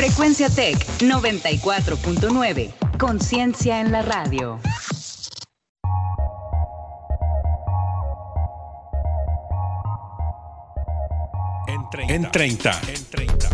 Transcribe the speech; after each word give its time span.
Frecuencia 0.00 0.48
Tech 0.48 0.78
94.9. 1.00 2.72
Conciencia 2.98 3.80
en 3.82 3.92
la 3.92 4.00
radio. 4.00 4.58
En 11.66 11.90
30. 11.90 12.14
En 12.14 12.30
30. 12.30 12.80
En 12.88 13.04
30. 13.10 13.50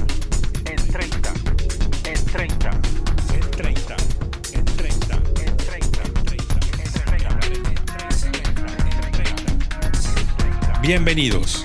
En 0.70 0.76
30. 0.92 1.32
En 2.04 2.24
30. 2.26 2.70
En 3.34 3.50
30. 3.50 3.96
En 4.52 4.64
30. 4.64 4.64
En 4.64 4.64
30. 4.64 5.22
En 5.42 5.56
30. 10.36 10.80
Bienvenidos. 10.80 11.64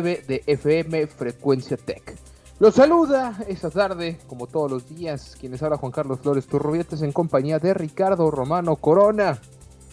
9 0.00 0.24
de 0.28 0.42
FM 0.46 1.08
Frecuencia 1.08 1.76
Tech. 1.76 2.14
Los 2.60 2.76
saluda 2.76 3.36
esta 3.48 3.68
tarde, 3.68 4.16
como 4.28 4.46
todos 4.46 4.70
los 4.70 4.88
días, 4.88 5.36
quienes 5.40 5.60
habla 5.60 5.76
Juan 5.76 5.90
Carlos 5.90 6.20
Flores 6.20 6.46
Turrubietes 6.46 7.02
en 7.02 7.10
compañía 7.10 7.58
de 7.58 7.74
Ricardo 7.74 8.30
Romano 8.30 8.76
Corona. 8.76 9.40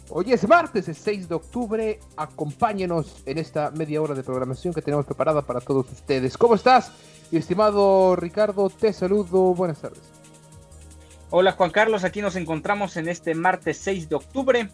Hoy 0.10 0.32
es 0.32 0.48
martes, 0.48 0.88
el 0.88 0.96
6 0.96 1.28
de 1.28 1.34
octubre. 1.34 2.00
Acompáñenos 2.18 3.24
en 3.26 3.40
esta 3.40 3.72
media 3.72 4.00
hora 4.00 4.14
de 4.14 4.22
programación 4.22 4.76
que 4.76 4.84
tenemos 4.84 5.08
preparada 5.08 5.42
para 5.42 5.60
todos 5.60 5.92
ustedes. 5.92 6.38
¿Cómo 6.38 6.54
estás, 6.54 6.92
estimado 7.32 8.16
Ricardo? 8.16 8.70
Te 8.70 8.94
saludo. 8.94 9.56
Buenas 9.56 9.82
tardes. 9.82 10.04
Hola 11.32 11.54
Juan 11.54 11.72
Carlos, 11.72 12.04
aquí 12.04 12.22
nos 12.22 12.36
encontramos 12.36 12.96
en 12.98 13.10
este 13.10 13.34
martes 13.34 13.78
6 13.80 14.08
de 14.10 14.16
octubre. 14.16 14.70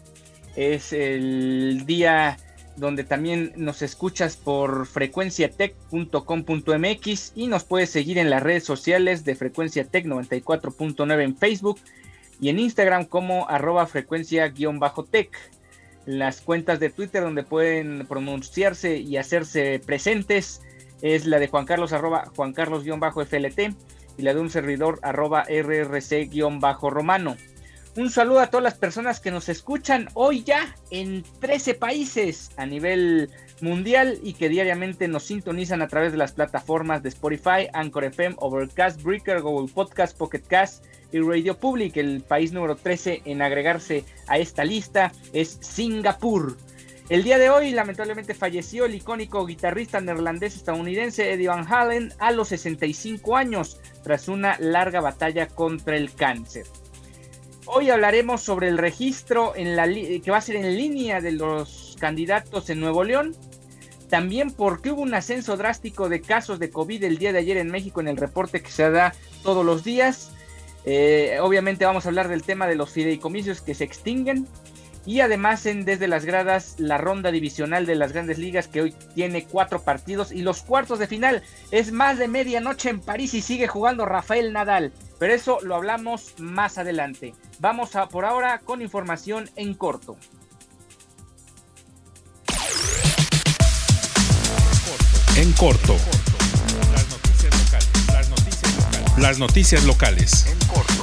Es 0.56 0.92
el 0.92 1.84
día 1.86 2.36
donde 2.76 3.04
también 3.04 3.52
nos 3.56 3.82
escuchas 3.82 4.36
por 4.36 4.86
frecuenciatech.com.mx 4.86 7.32
y 7.34 7.46
nos 7.46 7.64
puedes 7.64 7.90
seguir 7.90 8.18
en 8.18 8.30
las 8.30 8.42
redes 8.42 8.64
sociales 8.64 9.24
de 9.24 9.34
Frecuencia 9.34 9.84
Tech 9.84 10.06
94.9 10.06 11.22
en 11.22 11.36
Facebook 11.36 11.80
y 12.40 12.48
en 12.48 12.58
Instagram 12.58 13.04
como 13.04 13.48
arroba 13.48 13.86
frecuencia-tech. 13.86 15.30
Las 16.06 16.40
cuentas 16.40 16.80
de 16.80 16.90
Twitter 16.90 17.22
donde 17.22 17.44
pueden 17.44 18.06
pronunciarse 18.08 18.96
y 18.96 19.16
hacerse 19.16 19.80
presentes 19.84 20.60
es 21.02 21.26
la 21.26 21.38
de 21.38 21.48
Juan 21.48 21.66
Carlos 21.66 21.92
arroba 21.92 22.30
Juan 22.34 22.52
Carlos-FLT 22.52 23.60
y 24.18 24.22
la 24.22 24.34
de 24.34 24.40
un 24.40 24.50
servidor 24.50 24.98
arroba 25.02 25.44
RRC-romano. 25.44 27.36
Un 27.94 28.10
saludo 28.10 28.40
a 28.40 28.46
todas 28.46 28.64
las 28.64 28.74
personas 28.74 29.20
que 29.20 29.30
nos 29.30 29.50
escuchan 29.50 30.08
hoy 30.14 30.42
ya 30.44 30.74
en 30.90 31.22
13 31.40 31.74
países 31.74 32.50
a 32.56 32.64
nivel 32.64 33.28
mundial 33.60 34.18
y 34.22 34.32
que 34.32 34.48
diariamente 34.48 35.08
nos 35.08 35.24
sintonizan 35.24 35.82
a 35.82 35.88
través 35.88 36.10
de 36.12 36.16
las 36.16 36.32
plataformas 36.32 37.02
de 37.02 37.10
Spotify, 37.10 37.68
Anchor 37.74 38.04
FM, 38.04 38.36
Overcast, 38.38 39.02
Breaker, 39.02 39.42
Google 39.42 39.70
Podcast, 39.70 40.16
Pocket 40.16 40.40
Cast 40.40 40.86
y 41.12 41.20
Radio 41.20 41.58
Public. 41.58 41.98
El 41.98 42.22
país 42.22 42.50
número 42.54 42.76
13 42.76 43.22
en 43.26 43.42
agregarse 43.42 44.06
a 44.26 44.38
esta 44.38 44.64
lista 44.64 45.12
es 45.34 45.58
Singapur. 45.60 46.56
El 47.10 47.24
día 47.24 47.36
de 47.36 47.50
hoy 47.50 47.72
lamentablemente 47.72 48.32
falleció 48.32 48.86
el 48.86 48.94
icónico 48.94 49.44
guitarrista 49.44 50.00
neerlandés 50.00 50.56
estadounidense 50.56 51.30
Eddie 51.30 51.48
Van 51.48 51.70
Halen 51.70 52.14
a 52.18 52.30
los 52.30 52.48
65 52.48 53.36
años 53.36 53.78
tras 54.02 54.28
una 54.28 54.56
larga 54.58 55.02
batalla 55.02 55.46
contra 55.46 55.94
el 55.94 56.14
cáncer. 56.14 56.64
Hoy 57.66 57.90
hablaremos 57.90 58.42
sobre 58.42 58.68
el 58.68 58.76
registro 58.76 59.54
en 59.54 59.76
la 59.76 59.86
que 59.86 60.30
va 60.30 60.38
a 60.38 60.40
ser 60.40 60.56
en 60.56 60.76
línea 60.76 61.20
de 61.20 61.32
los 61.32 61.96
candidatos 62.00 62.68
en 62.70 62.80
Nuevo 62.80 63.04
León. 63.04 63.36
También 64.10 64.50
porque 64.50 64.90
hubo 64.90 65.00
un 65.00 65.14
ascenso 65.14 65.56
drástico 65.56 66.08
de 66.08 66.20
casos 66.20 66.58
de 66.58 66.70
COVID 66.70 67.04
el 67.04 67.18
día 67.18 67.32
de 67.32 67.38
ayer 67.38 67.56
en 67.56 67.70
México 67.70 68.00
en 68.00 68.08
el 68.08 68.16
reporte 68.16 68.62
que 68.62 68.70
se 68.70 68.90
da 68.90 69.14
todos 69.44 69.64
los 69.64 69.84
días. 69.84 70.32
Eh, 70.84 71.38
obviamente 71.40 71.84
vamos 71.84 72.04
a 72.04 72.08
hablar 72.08 72.28
del 72.28 72.42
tema 72.42 72.66
de 72.66 72.74
los 72.74 72.90
fideicomisos 72.90 73.60
que 73.60 73.74
se 73.74 73.84
extinguen. 73.84 74.48
Y 75.06 75.20
además 75.20 75.64
en 75.66 75.84
desde 75.84 76.08
las 76.08 76.24
gradas 76.24 76.76
la 76.78 76.98
ronda 76.98 77.30
divisional 77.30 77.86
de 77.86 77.94
las 77.94 78.12
grandes 78.12 78.38
ligas 78.38 78.68
que 78.68 78.82
hoy 78.82 78.94
tiene 79.14 79.46
cuatro 79.46 79.82
partidos 79.82 80.30
y 80.32 80.42
los 80.42 80.62
cuartos 80.62 80.98
de 80.98 81.06
final. 81.06 81.42
Es 81.70 81.92
más 81.92 82.18
de 82.18 82.28
medianoche 82.28 82.90
en 82.90 83.00
París 83.00 83.34
y 83.34 83.40
sigue 83.40 83.68
jugando 83.68 84.04
Rafael 84.04 84.52
Nadal. 84.52 84.92
Pero 85.22 85.34
eso 85.34 85.60
lo 85.62 85.76
hablamos 85.76 86.34
más 86.38 86.78
adelante. 86.78 87.32
Vamos 87.60 87.94
a 87.94 88.08
por 88.08 88.24
ahora 88.24 88.58
con 88.58 88.82
información 88.82 89.48
en 89.54 89.74
corto. 89.74 90.16
En 95.36 95.52
corto. 95.52 95.94
Las 96.92 97.08
noticias 97.08 97.54
locales. 97.56 98.08
Las 98.08 98.30
noticias 98.30 98.74
locales. 98.74 99.16
Las 99.16 99.38
noticias 99.38 99.84
locales. 99.84 100.46
En 100.48 100.58
corto. 100.66 101.02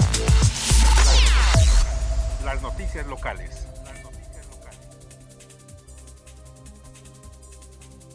Las 2.44 2.62
noticias 2.62 3.08
locales. 3.08 3.68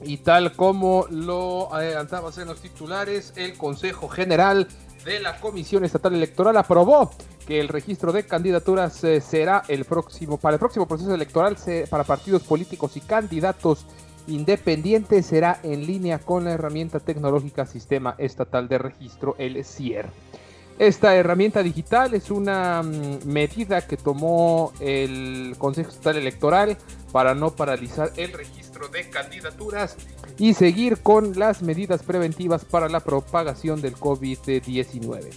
Y 0.03 0.19
tal 0.19 0.53
como 0.53 1.07
lo 1.09 1.73
adelantamos 1.73 2.37
en 2.37 2.49
los 2.49 2.61
titulares, 2.61 3.33
el 3.37 3.57
Consejo 3.57 4.09
General 4.09 4.69
de 5.05 5.21
la 5.21 5.39
Comisión 5.41 5.85
Estatal 5.85 6.15
Electoral 6.15 6.57
aprobó 6.57 7.11
que 7.47 7.61
el 7.61 7.69
registro 7.69 8.13
de 8.13 8.27
candidaturas 8.27 9.05
eh, 9.05 9.21
será 9.21 9.63
el 9.69 9.85
próximo 9.85 10.39
para 10.39 10.55
el 10.55 10.61
próximo 10.61 10.87
proceso 10.87 11.15
electoral 11.15 11.57
para 11.91 12.05
partidos 12.05 12.43
políticos 12.43 12.97
y 12.97 13.01
candidatos 13.01 13.87
independientes 14.27 15.27
será 15.27 15.61
en 15.63 15.87
línea 15.87 16.19
con 16.19 16.45
la 16.45 16.53
herramienta 16.53 17.01
tecnológica 17.01 17.67
Sistema 17.67 18.15
Estatal 18.19 18.69
de 18.69 18.79
Registro, 18.79 19.37
el 19.39 19.63
CIER. 19.65 20.07
Esta 20.79 21.15
herramienta 21.15 21.63
digital 21.63 22.15
es 22.15 22.31
una 22.31 22.83
mm, 22.83 23.27
medida 23.27 23.87
que 23.87 23.97
tomó 23.97 24.73
el 24.81 25.55
Consejo 25.59 25.91
Estatal 25.91 26.17
Electoral 26.17 26.77
para 27.13 27.35
no 27.35 27.51
paralizar 27.51 28.11
el 28.17 28.33
registro 28.33 28.64
de 28.93 29.09
candidaturas 29.09 29.97
y 30.39 30.55
seguir 30.55 30.99
con 30.99 31.39
las 31.39 31.63
medidas 31.63 32.03
preventivas 32.03 32.65
para 32.65 32.89
la 32.89 33.01
propagación 33.01 33.81
del 33.81 33.97
COVID-19. 33.97 35.31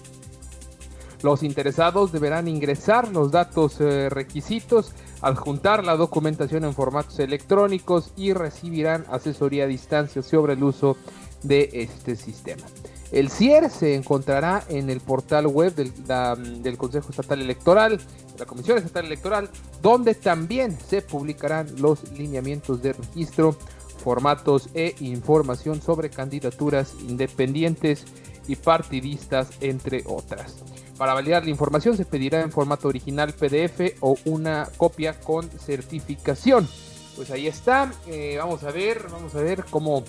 Los 1.24 1.44
interesados 1.44 2.12
deberán 2.12 2.48
ingresar 2.48 3.08
los 3.12 3.32
datos 3.32 3.80
eh, 3.80 4.10
requisitos, 4.10 4.94
adjuntar 5.22 5.84
la 5.84 5.96
documentación 5.96 6.64
en 6.64 6.74
formatos 6.74 7.20
electrónicos 7.20 8.12
y 8.16 8.34
recibirán 8.34 9.06
asesoría 9.10 9.64
a 9.64 9.68
distancia 9.68 10.22
sobre 10.22 10.54
el 10.54 10.64
uso 10.64 10.96
de 11.44 11.70
este 11.74 12.16
sistema. 12.16 12.64
El 13.12 13.30
CIER 13.30 13.70
se 13.70 13.96
encontrará 13.96 14.64
en 14.68 14.90
el 14.90 15.00
portal 15.00 15.48
web 15.48 15.74
del, 15.74 16.78
Consejo 16.78 17.10
Estatal 17.10 17.42
Electoral, 17.42 17.98
de 17.98 18.40
la 18.40 18.46
Comisión 18.46 18.78
Estatal 18.78 19.06
Electoral, 19.06 19.50
donde 19.82 20.14
también 20.14 20.78
se 20.80 21.02
publicarán 21.02 21.68
los 21.80 22.12
lineamientos 22.12 22.82
de 22.82 22.94
registro, 22.94 23.56
formatos 24.04 24.70
e 24.74 24.96
información 25.00 25.82
sobre 25.82 26.10
candidaturas 26.10 26.94
independientes 27.08 28.06
y 28.48 28.56
partidistas, 28.58 29.50
entre 29.62 30.04
otras. 30.06 30.56
Para 30.98 31.14
validar 31.14 31.44
la 31.44 31.52
información 31.52 31.96
se 31.96 32.06
pedirá 32.06 32.42
en 32.42 32.52
formato 32.52 32.88
original 32.88 33.34
PDF 33.34 33.98
o 34.02 34.18
una 34.26 34.68
copia 34.78 35.20
con 35.20 35.50
certificación. 35.50 36.68
Pues 37.16 37.32
ahí 37.32 37.48
está. 37.48 37.92
Eh, 38.08 38.36
vamos 38.38 38.64
a 38.64 38.72
ver, 38.72 39.08
vamos 39.12 39.34
a 39.36 39.40
ver 39.40 39.66
cómo, 39.70 40.04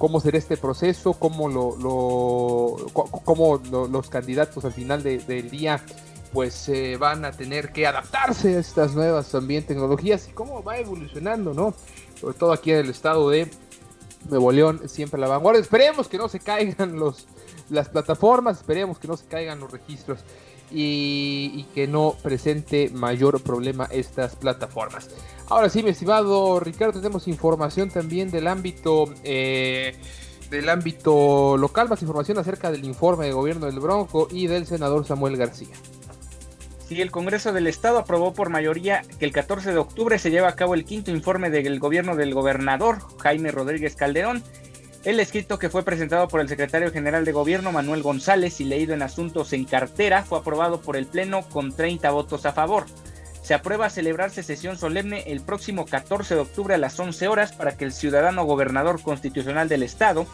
cómo 0.00 0.18
será 0.18 0.38
este 0.38 0.56
proceso, 0.56 1.12
cómo, 1.12 1.46
lo, 1.46 1.76
lo 1.76 2.86
cómo 2.94 3.60
lo, 3.70 3.86
los 3.86 4.08
candidatos 4.08 4.64
al 4.64 4.72
final 4.72 5.02
de, 5.02 5.18
del 5.18 5.50
día 5.50 5.84
pues 6.32 6.70
eh, 6.70 6.96
van 6.98 7.26
a 7.26 7.32
tener 7.32 7.70
que 7.70 7.86
adaptarse 7.86 8.56
a 8.56 8.60
estas 8.60 8.94
nuevas 8.94 9.30
también 9.30 9.66
tecnologías 9.66 10.26
y 10.26 10.32
cómo 10.32 10.62
va 10.62 10.78
evolucionando, 10.78 11.52
¿no? 11.52 11.74
Sobre 12.18 12.34
todo 12.38 12.52
aquí 12.52 12.70
en 12.70 12.78
el 12.78 12.88
estado 12.88 13.28
de 13.28 13.50
Nuevo 14.30 14.50
León, 14.52 14.88
siempre 14.88 15.18
a 15.18 15.20
la 15.20 15.28
vanguardia. 15.28 15.60
Esperemos 15.60 16.08
que 16.08 16.16
no 16.16 16.30
se 16.30 16.40
caigan 16.40 16.98
los, 16.98 17.26
las 17.68 17.90
plataformas, 17.90 18.56
esperemos 18.58 18.98
que 18.98 19.06
no 19.06 19.18
se 19.18 19.26
caigan 19.26 19.60
los 19.60 19.70
registros 19.70 20.20
y, 20.70 21.64
que 21.74 21.86
no 21.86 22.16
presente 22.22 22.90
mayor 22.90 23.42
problema 23.42 23.88
estas 23.90 24.36
plataformas. 24.36 25.10
Ahora 25.48 25.68
sí, 25.68 25.82
mi 25.82 25.90
estimado 25.90 26.60
Ricardo, 26.60 27.00
tenemos 27.00 27.28
información 27.28 27.90
también 27.90 28.30
del 28.30 28.46
ámbito 28.46 29.12
eh, 29.24 29.96
del 30.50 30.68
ámbito 30.68 31.56
local, 31.56 31.88
más 31.88 32.02
información 32.02 32.38
acerca 32.38 32.70
del 32.70 32.84
informe 32.84 33.26
de 33.26 33.32
gobierno 33.32 33.66
del 33.66 33.78
Bronco 33.78 34.28
y 34.30 34.48
del 34.48 34.66
senador 34.66 35.06
Samuel 35.06 35.36
García. 35.36 35.74
Sí, 36.90 37.00
el 37.00 37.12
Congreso 37.12 37.52
del 37.52 37.68
Estado 37.68 37.98
aprobó 37.98 38.32
por 38.32 38.50
mayoría 38.50 39.02
que 39.20 39.24
el 39.24 39.30
14 39.30 39.70
de 39.70 39.78
octubre 39.78 40.18
se 40.18 40.32
lleva 40.32 40.48
a 40.48 40.56
cabo 40.56 40.74
el 40.74 40.84
quinto 40.84 41.12
informe 41.12 41.48
del 41.48 41.78
gobierno 41.78 42.16
del 42.16 42.34
gobernador 42.34 42.98
Jaime 43.20 43.52
Rodríguez 43.52 43.94
Calderón. 43.94 44.42
El 45.02 45.18
escrito 45.18 45.58
que 45.58 45.70
fue 45.70 45.82
presentado 45.82 46.28
por 46.28 46.42
el 46.42 46.48
secretario 46.48 46.92
general 46.92 47.24
de 47.24 47.32
gobierno 47.32 47.72
Manuel 47.72 48.02
González 48.02 48.60
y 48.60 48.64
leído 48.64 48.92
en 48.92 49.00
asuntos 49.00 49.54
en 49.54 49.64
cartera 49.64 50.24
fue 50.24 50.38
aprobado 50.38 50.82
por 50.82 50.94
el 50.94 51.06
Pleno 51.06 51.40
con 51.48 51.72
30 51.72 52.10
votos 52.10 52.44
a 52.44 52.52
favor. 52.52 52.84
Se 53.42 53.54
aprueba 53.54 53.88
celebrarse 53.88 54.42
sesión 54.42 54.76
solemne 54.76 55.24
el 55.26 55.40
próximo 55.40 55.86
14 55.86 56.34
de 56.34 56.40
octubre 56.42 56.74
a 56.74 56.78
las 56.78 57.00
11 57.00 57.28
horas 57.28 57.52
para 57.52 57.78
que 57.78 57.86
el 57.86 57.92
ciudadano 57.92 58.44
gobernador 58.44 59.00
constitucional 59.00 59.70
del 59.70 59.84
Estado 59.84 60.26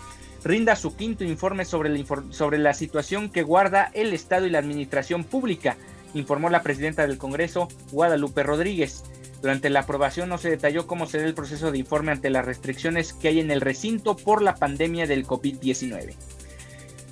rinda 0.42 0.74
su 0.74 0.96
quinto 0.96 1.22
informe 1.22 1.64
sobre 1.64 1.88
la, 1.88 2.04
sobre 2.30 2.58
la 2.58 2.74
situación 2.74 3.30
que 3.30 3.44
guarda 3.44 3.92
el 3.94 4.12
Estado 4.12 4.46
y 4.46 4.50
la 4.50 4.58
administración 4.58 5.22
pública 5.22 5.76
informó 6.14 6.50
la 6.50 6.62
presidenta 6.62 7.06
del 7.06 7.18
Congreso, 7.18 7.68
Guadalupe 7.92 8.42
Rodríguez. 8.42 9.04
Durante 9.42 9.70
la 9.70 9.80
aprobación 9.80 10.28
no 10.28 10.38
se 10.38 10.50
detalló 10.50 10.86
cómo 10.86 11.06
será 11.06 11.24
el 11.24 11.34
proceso 11.34 11.70
de 11.70 11.78
informe 11.78 12.12
ante 12.12 12.30
las 12.30 12.44
restricciones 12.44 13.12
que 13.12 13.28
hay 13.28 13.40
en 13.40 13.50
el 13.50 13.60
recinto 13.60 14.16
por 14.16 14.42
la 14.42 14.54
pandemia 14.54 15.06
del 15.06 15.26
COVID-19. 15.26 16.14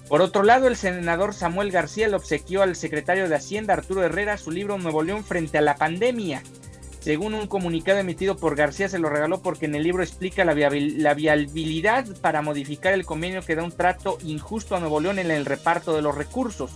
Por 0.09 0.21
otro 0.21 0.43
lado, 0.43 0.69
el 0.69 0.77
senador 0.77 1.35
Samuel 1.35 1.71
García 1.71 2.09
le 2.09 2.17
obsequió 2.17 2.63
al 2.63 2.77
secretario 2.77 3.29
de 3.29 3.37
Hacienda 3.37 3.75
Arturo 3.75 4.03
Herrera 4.03 4.37
su 4.37 4.51
libro 4.51 4.79
Nuevo 4.79 5.03
León 5.03 5.25
frente 5.25 5.59
a 5.59 5.63
la 5.63 5.77
pandemia. 5.77 6.43
Según 7.01 7.35
un 7.35 7.47
comunicado 7.47 7.99
emitido 7.99 8.37
por 8.37 8.57
García, 8.57 8.89
se 8.89 8.99
lo 8.99 9.11
regaló 9.11 9.43
porque 9.43 9.67
en 9.67 9.75
el 9.75 9.83
libro 9.83 10.03
explica 10.03 10.45
la, 10.45 10.55
la 10.55 11.15
viabilidad 11.15 12.07
para 12.21 12.43
modificar 12.43 12.95
el 12.95 13.05
convenio 13.05 13.43
que 13.43 13.55
da 13.55 13.63
un 13.63 13.73
trato 13.73 14.19
injusto 14.25 14.75
a 14.75 14.81
Nuevo 14.81 15.01
León 15.01 15.19
en 15.19 15.31
el 15.31 15.45
reparto 15.45 15.95
de 15.95 16.03
los 16.03 16.15
recursos. 16.15 16.73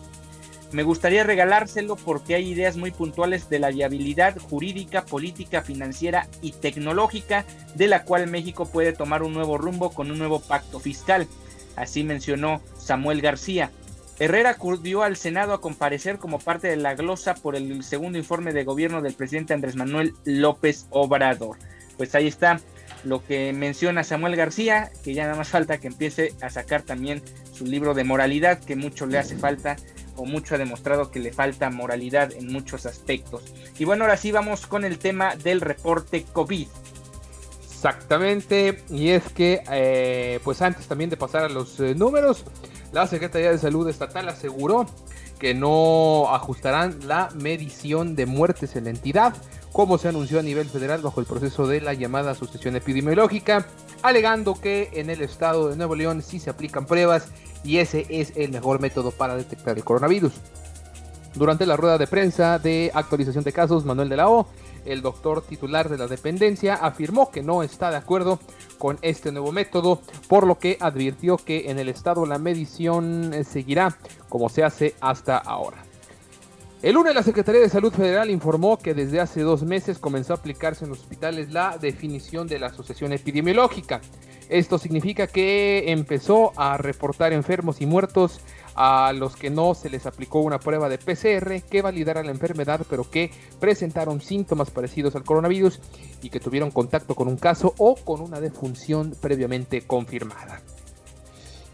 Me 0.71 0.83
gustaría 0.83 1.25
regalárselo 1.25 1.97
porque 1.97 2.35
hay 2.35 2.51
ideas 2.51 2.77
muy 2.77 2.91
puntuales 2.91 3.49
de 3.49 3.59
la 3.59 3.71
viabilidad 3.71 4.37
jurídica, 4.37 5.05
política, 5.05 5.63
financiera 5.63 6.29
y 6.43 6.53
tecnológica 6.53 7.47
de 7.75 7.87
la 7.87 8.05
cual 8.05 8.29
México 8.29 8.67
puede 8.67 8.93
tomar 8.93 9.23
un 9.23 9.33
nuevo 9.33 9.57
rumbo 9.57 9.91
con 9.91 10.11
un 10.11 10.19
nuevo 10.19 10.41
pacto 10.41 10.79
fiscal. 10.79 11.27
Así 11.75 12.05
mencionó 12.05 12.61
Samuel 12.79 13.23
García. 13.23 13.71
Herrera 14.19 14.51
acudió 14.51 15.05
al 15.05 15.17
Senado 15.17 15.55
a 15.55 15.61
comparecer 15.61 16.19
como 16.19 16.39
parte 16.39 16.69
de 16.69 16.77
la 16.77 16.95
glosa 16.95 17.35
por 17.35 17.57
el 17.57 17.83
segundo 17.83 18.19
informe 18.19 18.53
de 18.53 18.65
gobierno 18.65 19.01
del 19.01 19.15
presidente 19.15 19.55
Andrés 19.55 19.77
Manuel 19.77 20.13
López 20.25 20.87
Obrador. 20.91 21.57
Pues 21.97 22.15
ahí 22.15 22.27
está 22.27 22.61
lo 23.05 23.25
que 23.25 23.53
menciona 23.53 24.05
Samuel 24.05 24.37
García, 24.37 24.91
que 25.05 25.15
ya 25.15 25.25
nada 25.25 25.37
más 25.37 25.49
falta 25.49 25.79
que 25.79 25.87
empiece 25.87 26.35
a 26.43 26.51
sacar 26.51 26.83
también 26.83 27.23
su 27.53 27.65
libro 27.65 27.95
de 27.95 28.05
moralidad, 28.05 28.59
que 28.59 28.77
mucho 28.77 29.07
le 29.07 29.19
hace 29.19 29.37
falta 29.37 29.77
o 30.19 30.25
mucho 30.25 30.55
ha 30.55 30.59
demostrado 30.59 31.11
que 31.11 31.21
le 31.21 31.33
falta 31.33 31.71
moralidad 31.71 32.33
en 32.33 32.53
muchos 32.53 32.87
aspectos. 32.87 33.55
Y 33.79 33.85
bueno, 33.85 34.05
ahora 34.05 34.17
sí 34.17 34.33
vamos 34.33 34.67
con 34.67 34.85
el 34.85 34.99
tema 34.99 35.37
del 35.37 35.61
reporte 35.61 36.25
COVID. 36.33 36.69
Exactamente, 37.63 38.83
y 38.91 39.11
es 39.11 39.29
que 39.29 39.63
eh, 39.71 40.41
pues 40.43 40.61
antes 40.63 40.89
también 40.89 41.11
de 41.11 41.17
pasar 41.17 41.45
a 41.45 41.49
los 41.49 41.79
eh, 41.79 41.95
números, 41.95 42.45
la 42.93 43.07
Secretaría 43.07 43.53
de 43.53 43.59
Salud 43.59 43.89
Estatal 43.89 44.29
aseguró 44.29 44.87
que 45.39 45.55
no 45.55 46.35
ajustarán 46.35 46.99
la 47.07 47.29
medición 47.35 48.17
de 48.17 48.27
muertes 48.27 48.75
en 48.75 48.85
la 48.85 48.91
entidad, 48.91 49.35
como 49.73 49.99
se 49.99 50.09
anunció 50.09 50.41
a 50.41 50.43
nivel 50.43 50.69
federal 50.69 51.03
bajo 51.03 51.21
el 51.21 51.27
proceso 51.27 51.69
de 51.69 51.81
la 51.81 51.95
llamada 51.95 52.33
asociación 52.33 52.75
epidemiológica, 52.75 53.67
alegando 54.03 54.61
que 54.61 54.91
en 54.95 55.11
el 55.11 55.23
estado 55.23 55.69
de 55.69 55.77
Nuevo 55.77 55.95
León 55.95 56.23
sí 56.23 56.41
se 56.41 56.51
aplican 56.51 56.87
pruebas 56.87 57.29
y 57.65 57.79
ese 57.79 58.07
es 58.09 58.33
el 58.37 58.51
mejor 58.51 58.81
método 58.81 59.11
para 59.11 59.37
detectar 59.37 59.77
el 59.77 59.85
coronavirus. 59.85 60.33
Durante 61.35 61.67
la 61.67 61.77
rueda 61.77 61.99
de 61.99 62.07
prensa 62.07 62.59
de 62.59 62.91
actualización 62.95 63.45
de 63.45 63.53
casos, 63.53 63.85
Manuel 63.85 64.09
de 64.09 64.17
la 64.17 64.29
O, 64.29 64.49
el 64.85 65.03
doctor 65.03 65.43
titular 65.43 65.89
de 65.89 65.99
la 65.99 66.07
dependencia, 66.07 66.75
afirmó 66.75 67.31
que 67.31 67.43
no 67.43 67.63
está 67.63 67.91
de 67.91 67.97
acuerdo 67.97 68.41
con 68.79 68.99
este 69.03 69.33
nuevo 69.33 69.53
método, 69.53 70.01
por 70.29 70.47
lo 70.47 70.59
que 70.59 70.79
advirtió 70.81 71.37
que 71.37 71.71
en 71.71 71.79
el 71.79 71.89
estado 71.89 72.27
la 72.27 72.39
medición 72.39 73.33
seguirá 73.45 73.97
como 74.29 74.49
se 74.49 74.65
hace 74.65 74.95
hasta 75.01 75.37
ahora. 75.37 75.85
El 76.81 76.95
lunes 76.95 77.13
la 77.13 77.25
Secretaría 77.25 77.61
de 77.61 77.69
Salud 77.69 77.93
Federal 77.93 78.31
informó 78.31 78.79
que 78.79 78.95
desde 78.95 79.19
hace 79.19 79.41
dos 79.41 79.65
meses 79.65 79.99
comenzó 79.99 80.33
a 80.33 80.37
aplicarse 80.37 80.85
en 80.85 80.91
los 80.91 81.01
hospitales 81.01 81.51
la 81.51 81.77
definición 81.77 82.47
de 82.47 82.61
la 82.61 82.69
asociación 82.69 83.13
epidemiológica. 83.13 84.01
Esto 84.49 84.79
significa 84.79 85.27
que 85.27 85.93
empezó 85.93 86.53
a 86.57 86.79
reportar 86.79 87.33
enfermos 87.33 87.81
y 87.81 87.87
muertos 87.87 88.41
a 88.75 89.13
los 89.13 89.37
que 89.37 89.51
no 89.51 89.75
se 89.75 89.91
les 89.91 90.07
aplicó 90.07 90.41
una 90.41 90.59
prueba 90.59 90.89
de 90.89 90.99
PCR 90.99 91.63
que 91.69 91.83
validara 91.83 92.23
la 92.23 92.31
enfermedad, 92.31 92.87
pero 92.89 93.11
que 93.11 93.31
presentaron 93.59 94.21
síntomas 94.21 94.71
parecidos 94.71 95.17
al 95.17 95.25
coronavirus 95.25 95.81
y 96.23 96.31
que 96.31 96.41
tuvieron 96.41 96.71
contacto 96.71 97.15
con 97.15 97.29
un 97.29 97.37
caso 97.37 97.75
o 97.79 97.97
con 97.97 98.21
una 98.21 98.41
defunción 98.41 99.15
previamente 99.21 99.83
confirmada. 99.83 100.63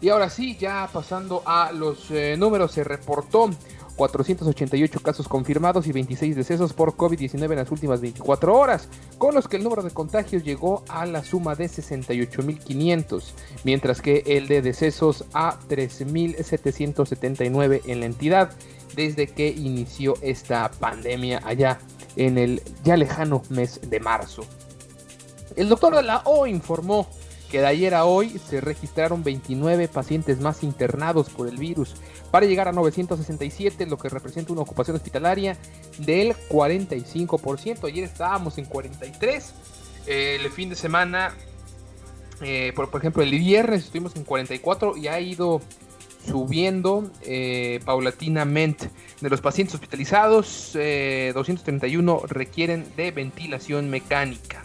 Y 0.01 0.09
ahora 0.09 0.29
sí, 0.29 0.57
ya 0.57 0.89
pasando 0.91 1.41
a 1.45 1.71
los 1.71 2.11
eh, 2.11 2.35
números, 2.37 2.73
se 2.73 2.83
reportó 2.83 3.49
488 3.95 4.99
casos 5.01 5.27
confirmados 5.27 5.87
y 5.87 5.91
26 5.91 6.35
decesos 6.35 6.73
por 6.73 6.95
COVID-19 6.95 7.51
en 7.51 7.57
las 7.57 7.71
últimas 7.71 8.01
24 8.01 8.53
horas, 8.53 8.87
con 9.17 9.33
los 9.33 9.47
que 9.47 9.57
el 9.57 9.63
número 9.63 9.81
de 9.83 9.89
contagios 9.91 10.43
llegó 10.43 10.83
a 10.89 11.05
la 11.05 11.23
suma 11.23 11.55
de 11.55 11.65
68.500, 11.65 13.23
mientras 13.63 14.01
que 14.01 14.23
el 14.25 14.47
de 14.47 14.61
decesos 14.61 15.23
a 15.33 15.57
3.779 15.67 17.81
en 17.85 18.01
la 18.01 18.05
entidad 18.05 18.51
desde 18.95 19.27
que 19.27 19.49
inició 19.49 20.15
esta 20.21 20.69
pandemia 20.71 21.41
allá 21.43 21.79
en 22.15 22.37
el 22.37 22.61
ya 22.83 22.95
lejano 22.97 23.41
mes 23.49 23.81
de 23.89 23.99
marzo. 23.99 24.45
El 25.55 25.69
doctor 25.69 25.95
de 25.95 26.03
la 26.03 26.21
O 26.25 26.45
informó 26.47 27.07
que 27.55 27.61
de 27.61 27.67
ayer 27.67 27.93
a 27.93 28.03
hoy 28.03 28.37
se 28.37 28.59
registraron 28.59 29.23
29 29.23 29.87
pacientes 29.87 30.41
más 30.41 30.61
internados 30.61 31.29
por 31.29 31.47
el 31.47 31.55
virus, 31.55 31.95
para 32.29 32.45
llegar 32.45 32.67
a 32.67 32.73
967, 32.73 33.85
lo 33.85 33.97
que 33.97 34.09
representa 34.09 34.51
una 34.51 34.63
ocupación 34.63 34.97
hospitalaria 34.97 35.57
del 35.99 36.35
45%. 36.49 37.87
Ayer 37.87 38.03
estábamos 38.03 38.57
en 38.57 38.65
43. 38.65 39.53
el 40.05 40.51
fin 40.51 40.67
de 40.67 40.75
semana, 40.75 41.33
eh, 42.41 42.73
por, 42.75 42.89
ejemplo, 42.93 43.23
el 43.23 43.31
viernes 43.31 43.85
estuvimos 43.85 44.17
en 44.17 44.25
44 44.25 44.97
y 44.97 45.07
ha 45.07 45.17
ido 45.21 45.61
subiendo 46.29 47.09
eh, 47.21 47.79
paulatinamente. 47.85 48.89
De 49.21 49.29
los 49.29 49.39
pacientes 49.39 49.75
hospitalizados, 49.75 50.71
231 50.73 52.15
eh, 52.21 52.27
requieren 52.27 52.85
de 52.97 53.11
ventilación 53.11 53.89
mecánica. 53.89 54.61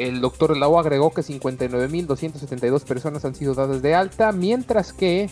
El 0.00 0.22
doctor 0.22 0.56
Lau 0.56 0.78
agregó 0.78 1.12
que 1.12 1.20
59.272 1.20 2.84
personas 2.84 3.22
han 3.26 3.34
sido 3.34 3.52
dadas 3.52 3.82
de 3.82 3.94
alta, 3.94 4.32
mientras 4.32 4.94
que 4.94 5.28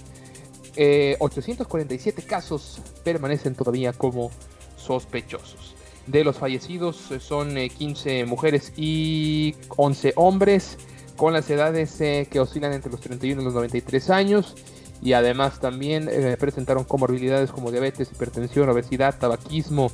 847 1.18 2.20
eh, 2.20 2.24
casos 2.26 2.78
permanecen 3.02 3.54
todavía 3.54 3.94
como 3.94 4.30
sospechosos. 4.76 5.74
De 6.06 6.22
los 6.22 6.36
fallecidos 6.36 7.10
eh, 7.10 7.18
son 7.18 7.54
15 7.54 8.20
eh, 8.20 8.26
mujeres 8.26 8.74
y 8.76 9.56
11 9.74 10.12
hombres 10.16 10.76
con 11.16 11.32
las 11.32 11.48
edades 11.48 11.96
que 12.28 12.38
oscilan 12.38 12.74
entre 12.74 12.92
los 12.92 13.00
31 13.00 13.40
y 13.40 13.44
los 13.46 13.54
93 13.54 14.10
años 14.10 14.54
y 15.00 15.14
además 15.14 15.60
también 15.60 16.08
presentaron 16.38 16.84
comorbilidades 16.84 17.50
como 17.50 17.72
diabetes, 17.72 18.12
hipertensión, 18.12 18.68
obesidad, 18.68 19.18
tabaquismo, 19.18 19.90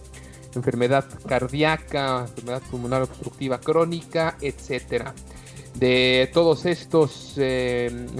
enfermedad 0.56 1.04
cardíaca, 1.26 2.26
enfermedad 2.28 2.62
pulmonar 2.70 3.02
obstructiva 3.02 3.58
crónica, 3.58 4.36
etc. 4.40 5.10
De 5.74 6.30
todos 6.32 6.66
estos 6.66 7.34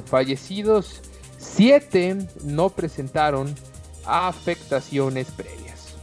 fallecidos, 0.07 1.03
Siete 1.45 2.17
no 2.43 2.71
presentaron 2.71 3.55
afectaciones 4.07 5.31
previas. 5.31 5.95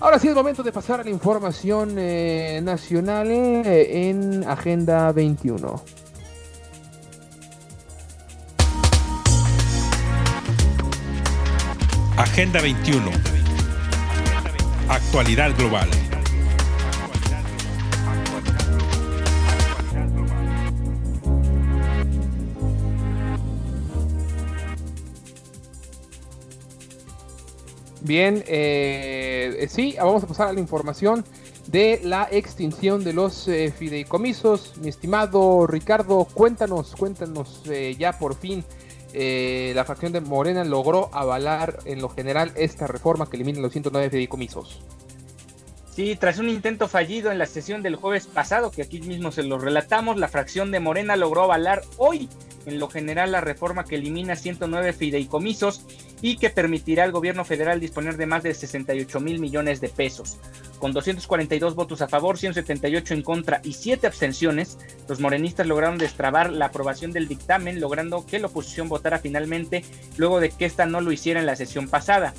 Ahora 0.00 0.18
sí 0.18 0.28
es 0.28 0.34
momento 0.34 0.62
de 0.62 0.72
pasar 0.72 1.00
a 1.00 1.04
la 1.04 1.10
información 1.10 1.94
eh, 1.98 2.60
nacional 2.62 3.30
eh, 3.30 4.08
en 4.08 4.44
Agenda 4.44 5.12
21. 5.12 5.82
Agenda 12.16 12.60
21. 12.60 13.35
Actualidad 14.88 15.56
global. 15.56 15.90
Bien, 28.06 28.44
eh, 28.46 29.56
eh, 29.58 29.68
sí, 29.68 29.96
vamos 29.98 30.22
a 30.22 30.28
pasar 30.28 30.48
a 30.48 30.52
la 30.52 30.60
información 30.60 31.24
de 31.66 32.00
la 32.04 32.28
extinción 32.30 33.02
de 33.02 33.12
los 33.12 33.48
eh, 33.48 33.72
fideicomisos. 33.76 34.76
Mi 34.78 34.90
estimado 34.90 35.66
Ricardo, 35.66 36.24
cuéntanos, 36.32 36.94
cuéntanos 36.94 37.64
ya 37.98 38.16
por 38.16 38.36
fin. 38.36 38.64
La 39.14 39.84
facción 39.84 40.12
de 40.12 40.20
Morena 40.20 40.64
logró 40.64 41.10
avalar 41.12 41.78
en 41.84 42.00
lo 42.00 42.08
general 42.08 42.52
esta 42.56 42.86
reforma 42.86 43.28
que 43.28 43.36
elimina 43.36 43.60
los 43.60 43.72
109 43.72 44.10
fideicomisos. 44.10 44.80
Sí, 45.96 46.14
tras 46.14 46.38
un 46.38 46.50
intento 46.50 46.88
fallido 46.88 47.32
en 47.32 47.38
la 47.38 47.46
sesión 47.46 47.82
del 47.82 47.96
jueves 47.96 48.26
pasado, 48.26 48.70
que 48.70 48.82
aquí 48.82 49.00
mismo 49.00 49.32
se 49.32 49.42
lo 49.42 49.58
relatamos, 49.58 50.18
la 50.18 50.28
fracción 50.28 50.70
de 50.70 50.78
Morena 50.78 51.16
logró 51.16 51.44
avalar 51.44 51.82
hoy 51.96 52.28
en 52.66 52.78
lo 52.78 52.88
general 52.88 53.32
la 53.32 53.40
reforma 53.40 53.84
que 53.84 53.94
elimina 53.94 54.36
109 54.36 54.92
fideicomisos 54.92 55.86
y 56.20 56.36
que 56.36 56.50
permitirá 56.50 57.04
al 57.04 57.12
gobierno 57.12 57.44
federal 57.44 57.80
disponer 57.80 58.16
de 58.16 58.26
más 58.26 58.42
de 58.42 58.52
68 58.52 59.20
mil 59.20 59.38
millones 59.38 59.80
de 59.80 59.88
pesos. 59.88 60.36
Con 60.78 60.92
242 60.92 61.74
votos 61.74 62.02
a 62.02 62.08
favor, 62.08 62.38
178 62.38 63.14
en 63.14 63.22
contra 63.22 63.60
y 63.64 63.72
7 63.72 64.06
abstenciones, 64.06 64.78
los 65.08 65.20
morenistas 65.20 65.66
lograron 65.66 65.98
destrabar 65.98 66.52
la 66.52 66.66
aprobación 66.66 67.12
del 67.12 67.28
dictamen, 67.28 67.80
logrando 67.80 68.26
que 68.26 68.38
la 68.38 68.48
oposición 68.48 68.88
votara 68.88 69.18
finalmente 69.18 69.84
luego 70.16 70.40
de 70.40 70.50
que 70.50 70.66
ésta 70.66 70.86
no 70.86 71.00
lo 71.00 71.12
hiciera 71.12 71.40
en 71.40 71.46
la 71.46 71.56
sesión 71.56 71.88
pasada. 71.88 72.34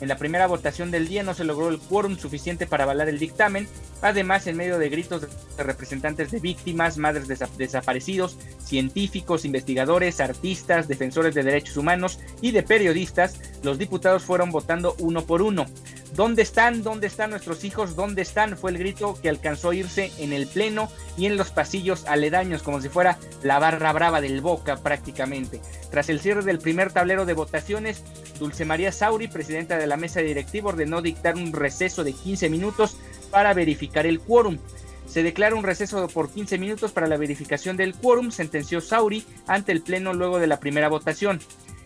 En 0.00 0.08
la 0.08 0.16
primera 0.16 0.46
votación 0.46 0.90
del 0.90 1.08
día 1.08 1.22
no 1.22 1.34
se 1.34 1.44
logró 1.44 1.68
el 1.68 1.78
quórum 1.78 2.16
suficiente 2.16 2.66
para 2.66 2.84
avalar 2.84 3.08
el 3.08 3.18
dictamen, 3.18 3.68
además 4.00 4.46
en 4.46 4.56
medio 4.56 4.78
de 4.78 4.88
gritos 4.88 5.22
de 5.22 5.62
representantes 5.62 6.30
de 6.30 6.40
víctimas, 6.40 6.96
madres 6.96 7.28
de 7.28 7.36
desaparecidos, 7.58 8.38
científicos, 8.64 9.44
investigadores, 9.44 10.20
artistas, 10.20 10.88
defensores 10.88 11.34
de 11.34 11.42
derechos 11.42 11.76
humanos 11.76 12.18
y 12.40 12.52
de 12.52 12.62
periodistas, 12.62 13.38
los 13.62 13.78
diputados 13.78 14.22
fueron 14.22 14.50
votando 14.50 14.96
uno 14.98 15.26
por 15.26 15.42
uno. 15.42 15.66
¿Dónde 16.14 16.42
están? 16.42 16.82
¿Dónde 16.82 17.06
están 17.06 17.30
nuestros 17.30 17.62
hijos? 17.64 17.94
¿Dónde 17.94 18.22
están? 18.22 18.56
Fue 18.56 18.72
el 18.72 18.78
grito 18.78 19.16
que 19.22 19.28
alcanzó 19.28 19.70
a 19.70 19.74
irse 19.74 20.10
en 20.18 20.32
el 20.32 20.46
pleno 20.48 20.90
y 21.16 21.26
en 21.26 21.36
los 21.36 21.50
pasillos 21.50 22.04
aledaños, 22.06 22.62
como 22.62 22.80
si 22.80 22.88
fuera 22.88 23.18
la 23.42 23.58
barra 23.58 23.92
brava 23.92 24.20
del 24.20 24.40
Boca 24.40 24.76
prácticamente. 24.76 25.60
Tras 25.90 26.08
el 26.08 26.20
cierre 26.20 26.42
del 26.42 26.58
primer 26.58 26.92
tablero 26.92 27.26
de 27.26 27.34
votaciones, 27.34 28.02
Dulce 28.38 28.64
María 28.64 28.90
Sauri, 28.90 29.28
presidenta 29.28 29.78
de 29.78 29.86
la 29.90 29.98
mesa 29.98 30.20
directiva, 30.20 30.70
ordenó 30.70 31.02
dictar 31.02 31.34
un 31.34 31.52
receso 31.52 32.02
de 32.02 32.14
15 32.14 32.48
minutos 32.48 32.96
para 33.30 33.52
verificar 33.52 34.06
el 34.06 34.20
quórum. 34.20 34.58
Se 35.06 35.22
declara 35.22 35.56
un 35.56 35.64
receso 35.64 36.06
por 36.08 36.30
15 36.30 36.56
minutos 36.56 36.92
para 36.92 37.08
la 37.08 37.16
verificación 37.16 37.76
del 37.76 37.94
quórum, 37.94 38.30
sentenció 38.30 38.80
Sauri 38.80 39.24
ante 39.46 39.72
el 39.72 39.82
Pleno 39.82 40.14
luego 40.14 40.38
de 40.38 40.46
la 40.46 40.60
primera 40.60 40.88
votación. 40.88 41.40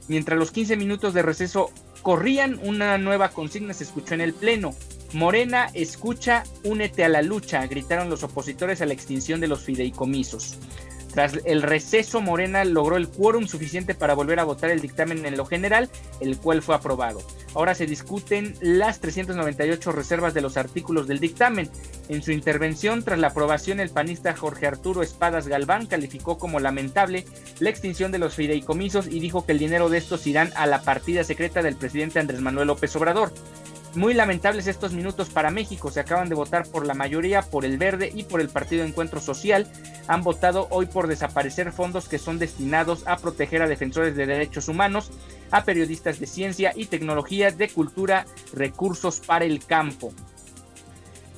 Mientras 0.06 0.38
los 0.38 0.52
15 0.52 0.76
minutos 0.76 1.14
de 1.14 1.22
receso 1.22 1.70
corrían, 2.02 2.60
una 2.62 2.98
nueva 2.98 3.30
consigna 3.30 3.72
se 3.72 3.84
escuchó 3.84 4.14
en 4.14 4.20
el 4.20 4.34
Pleno. 4.34 4.74
Morena, 5.14 5.70
escucha, 5.72 6.44
únete 6.64 7.04
a 7.04 7.08
la 7.08 7.22
lucha, 7.22 7.66
gritaron 7.66 8.10
los 8.10 8.22
opositores 8.22 8.82
a 8.82 8.86
la 8.86 8.92
extinción 8.92 9.40
de 9.40 9.48
los 9.48 9.62
fideicomisos. 9.62 10.58
Tras 11.14 11.38
el 11.44 11.62
receso, 11.62 12.20
Morena 12.20 12.64
logró 12.64 12.96
el 12.96 13.08
quórum 13.08 13.46
suficiente 13.46 13.94
para 13.94 14.14
volver 14.14 14.40
a 14.40 14.44
votar 14.44 14.70
el 14.70 14.80
dictamen 14.80 15.24
en 15.24 15.36
lo 15.36 15.46
general, 15.46 15.88
el 16.20 16.36
cual 16.38 16.60
fue 16.60 16.74
aprobado. 16.74 17.22
Ahora 17.54 17.76
se 17.76 17.86
discuten 17.86 18.56
las 18.60 18.98
398 18.98 19.92
reservas 19.92 20.34
de 20.34 20.40
los 20.40 20.56
artículos 20.56 21.06
del 21.06 21.20
dictamen. 21.20 21.70
En 22.08 22.20
su 22.20 22.32
intervención, 22.32 23.04
tras 23.04 23.20
la 23.20 23.28
aprobación, 23.28 23.78
el 23.78 23.90
panista 23.90 24.34
Jorge 24.34 24.66
Arturo 24.66 25.04
Espadas 25.04 25.46
Galván 25.46 25.86
calificó 25.86 26.36
como 26.36 26.58
lamentable 26.58 27.24
la 27.60 27.70
extinción 27.70 28.10
de 28.10 28.18
los 28.18 28.34
fideicomisos 28.34 29.06
y 29.06 29.20
dijo 29.20 29.46
que 29.46 29.52
el 29.52 29.60
dinero 29.60 29.88
de 29.90 29.98
estos 29.98 30.26
irán 30.26 30.50
a 30.56 30.66
la 30.66 30.82
partida 30.82 31.22
secreta 31.22 31.62
del 31.62 31.76
presidente 31.76 32.18
Andrés 32.18 32.40
Manuel 32.40 32.66
López 32.66 32.96
Obrador. 32.96 33.32
Muy 33.96 34.12
lamentables 34.12 34.66
estos 34.66 34.92
minutos 34.92 35.30
para 35.30 35.50
México. 35.50 35.88
Se 35.90 36.00
acaban 36.00 36.28
de 36.28 36.34
votar 36.34 36.66
por 36.66 36.84
la 36.84 36.94
mayoría, 36.94 37.42
por 37.42 37.64
el 37.64 37.78
Verde 37.78 38.10
y 38.12 38.24
por 38.24 38.40
el 38.40 38.48
Partido 38.48 38.84
Encuentro 38.84 39.20
Social. 39.20 39.68
Han 40.08 40.22
votado 40.22 40.66
hoy 40.70 40.86
por 40.86 41.06
desaparecer 41.06 41.70
fondos 41.70 42.08
que 42.08 42.18
son 42.18 42.40
destinados 42.40 43.06
a 43.06 43.16
proteger 43.18 43.62
a 43.62 43.68
defensores 43.68 44.16
de 44.16 44.26
derechos 44.26 44.68
humanos, 44.68 45.12
a 45.52 45.64
periodistas 45.64 46.18
de 46.18 46.26
ciencia 46.26 46.72
y 46.74 46.86
tecnología, 46.86 47.52
de 47.52 47.68
cultura, 47.68 48.26
recursos 48.52 49.20
para 49.20 49.44
el 49.44 49.64
campo. 49.64 50.12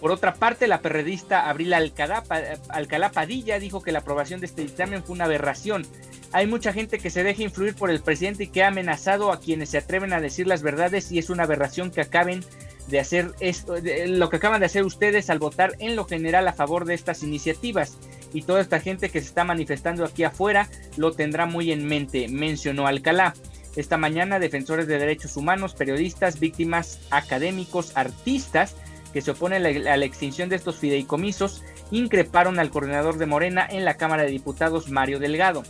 Por 0.06 0.12
otra 0.12 0.34
parte, 0.34 0.68
la 0.68 0.82
perredista 0.82 1.50
Abril 1.50 1.74
Alcalá 1.74 3.10
Padilla 3.10 3.58
dijo 3.58 3.82
que 3.82 3.90
la 3.90 3.98
aprobación 3.98 4.38
de 4.38 4.46
este 4.46 4.62
dictamen 4.62 5.02
fue 5.02 5.16
una 5.16 5.24
aberración 5.24 5.84
hay 6.30 6.46
mucha 6.46 6.72
gente 6.72 7.00
que 7.00 7.10
se 7.10 7.24
deja 7.24 7.42
influir 7.42 7.74
por 7.74 7.90
el 7.90 8.00
presidente 8.00 8.44
y 8.44 8.46
que 8.46 8.62
ha 8.62 8.68
amenazado 8.68 9.32
a 9.32 9.40
quienes 9.40 9.70
se 9.70 9.78
atreven 9.78 10.12
a 10.12 10.20
decir 10.20 10.46
las 10.46 10.62
verdades 10.62 11.10
y 11.10 11.18
es 11.18 11.28
una 11.28 11.42
aberración 11.42 11.90
que 11.90 12.02
acaben 12.02 12.44
de 12.86 13.00
hacer 13.00 13.32
esto, 13.40 13.74
lo 14.06 14.30
que 14.30 14.36
acaban 14.36 14.60
de 14.60 14.66
hacer 14.66 14.84
ustedes 14.84 15.28
al 15.28 15.40
votar 15.40 15.74
en 15.80 15.96
lo 15.96 16.04
general 16.04 16.46
a 16.46 16.52
favor 16.52 16.84
de 16.84 16.94
estas 16.94 17.24
iniciativas. 17.24 17.98
Y 18.32 18.42
toda 18.42 18.60
esta 18.60 18.78
gente 18.78 19.10
que 19.10 19.20
se 19.20 19.26
está 19.26 19.42
manifestando 19.42 20.04
aquí 20.04 20.22
afuera 20.22 20.68
lo 20.96 21.10
tendrá 21.10 21.46
muy 21.46 21.72
en 21.72 21.84
mente, 21.84 22.28
mencionó 22.28 22.86
Alcalá. 22.86 23.34
Esta 23.74 23.96
mañana 23.96 24.38
defensores 24.38 24.86
de 24.86 25.00
derechos 25.00 25.36
humanos, 25.36 25.74
periodistas, 25.74 26.38
víctimas, 26.38 27.00
académicos, 27.10 27.90
artistas 27.96 28.76
que 29.16 29.22
se 29.22 29.30
oponen 29.30 29.64
a 29.64 29.96
la 29.96 30.04
extinción 30.04 30.50
de 30.50 30.56
estos 30.56 30.76
fideicomisos 30.76 31.62
increparon 31.90 32.58
al 32.58 32.68
coordinador 32.68 33.16
de 33.16 33.24
Morena 33.24 33.66
en 33.66 33.86
la 33.86 33.96
Cámara 33.96 34.24
de 34.24 34.30
Diputados, 34.30 34.90
Mario 34.90 35.18
Delgado. 35.18 35.62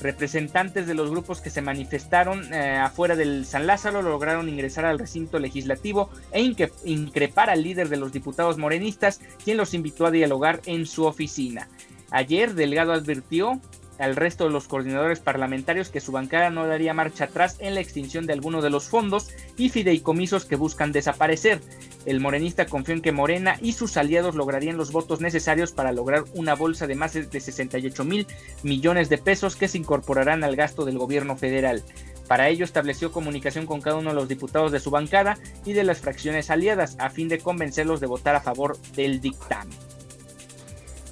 Representantes 0.00 0.86
de 0.86 0.94
los 0.94 1.10
grupos 1.10 1.40
que 1.40 1.50
se 1.50 1.60
manifestaron 1.60 2.54
eh, 2.54 2.76
afuera 2.76 3.16
del 3.16 3.46
San 3.46 3.66
Lázaro 3.66 4.00
lograron 4.00 4.48
ingresar 4.48 4.84
al 4.84 5.00
recinto 5.00 5.40
legislativo 5.40 6.08
e 6.30 6.42
increpar 6.84 7.50
al 7.50 7.64
líder 7.64 7.88
de 7.88 7.96
los 7.96 8.12
diputados 8.12 8.58
morenistas, 8.58 9.20
quien 9.44 9.56
los 9.56 9.74
invitó 9.74 10.06
a 10.06 10.12
dialogar 10.12 10.60
en 10.64 10.86
su 10.86 11.04
oficina. 11.04 11.68
Ayer, 12.12 12.54
Delgado 12.54 12.92
advirtió 12.92 13.60
al 13.98 14.16
resto 14.16 14.44
de 14.44 14.50
los 14.50 14.68
coordinadores 14.68 15.20
parlamentarios 15.20 15.88
que 15.88 16.00
su 16.00 16.12
bancada 16.12 16.50
no 16.50 16.66
daría 16.66 16.94
marcha 16.94 17.24
atrás 17.24 17.56
en 17.60 17.74
la 17.74 17.80
extinción 17.80 18.26
de 18.26 18.32
alguno 18.32 18.62
de 18.62 18.70
los 18.70 18.88
fondos 18.88 19.28
y 19.56 19.68
fideicomisos 19.68 20.44
que 20.44 20.56
buscan 20.56 20.92
desaparecer. 20.92 21.60
El 22.06 22.20
morenista 22.20 22.66
confió 22.66 22.94
en 22.94 23.02
que 23.02 23.12
Morena 23.12 23.56
y 23.62 23.72
sus 23.72 23.96
aliados 23.96 24.34
lograrían 24.34 24.76
los 24.76 24.92
votos 24.92 25.20
necesarios 25.20 25.72
para 25.72 25.92
lograr 25.92 26.24
una 26.34 26.54
bolsa 26.54 26.86
de 26.86 26.94
más 26.94 27.14
de 27.14 27.40
68 27.40 28.04
mil 28.04 28.26
millones 28.62 29.08
de 29.08 29.18
pesos 29.18 29.56
que 29.56 29.68
se 29.68 29.78
incorporarán 29.78 30.44
al 30.44 30.56
gasto 30.56 30.84
del 30.84 30.98
gobierno 30.98 31.36
federal. 31.36 31.82
Para 32.28 32.48
ello 32.48 32.64
estableció 32.64 33.12
comunicación 33.12 33.66
con 33.66 33.80
cada 33.80 33.96
uno 33.96 34.10
de 34.10 34.16
los 34.16 34.28
diputados 34.28 34.72
de 34.72 34.80
su 34.80 34.90
bancada 34.90 35.38
y 35.64 35.72
de 35.74 35.84
las 35.84 35.98
fracciones 35.98 36.50
aliadas 36.50 36.96
a 36.98 37.10
fin 37.10 37.28
de 37.28 37.38
convencerlos 37.38 38.00
de 38.00 38.06
votar 38.06 38.34
a 38.34 38.40
favor 38.40 38.78
del 38.96 39.20
dictamen. 39.20 39.76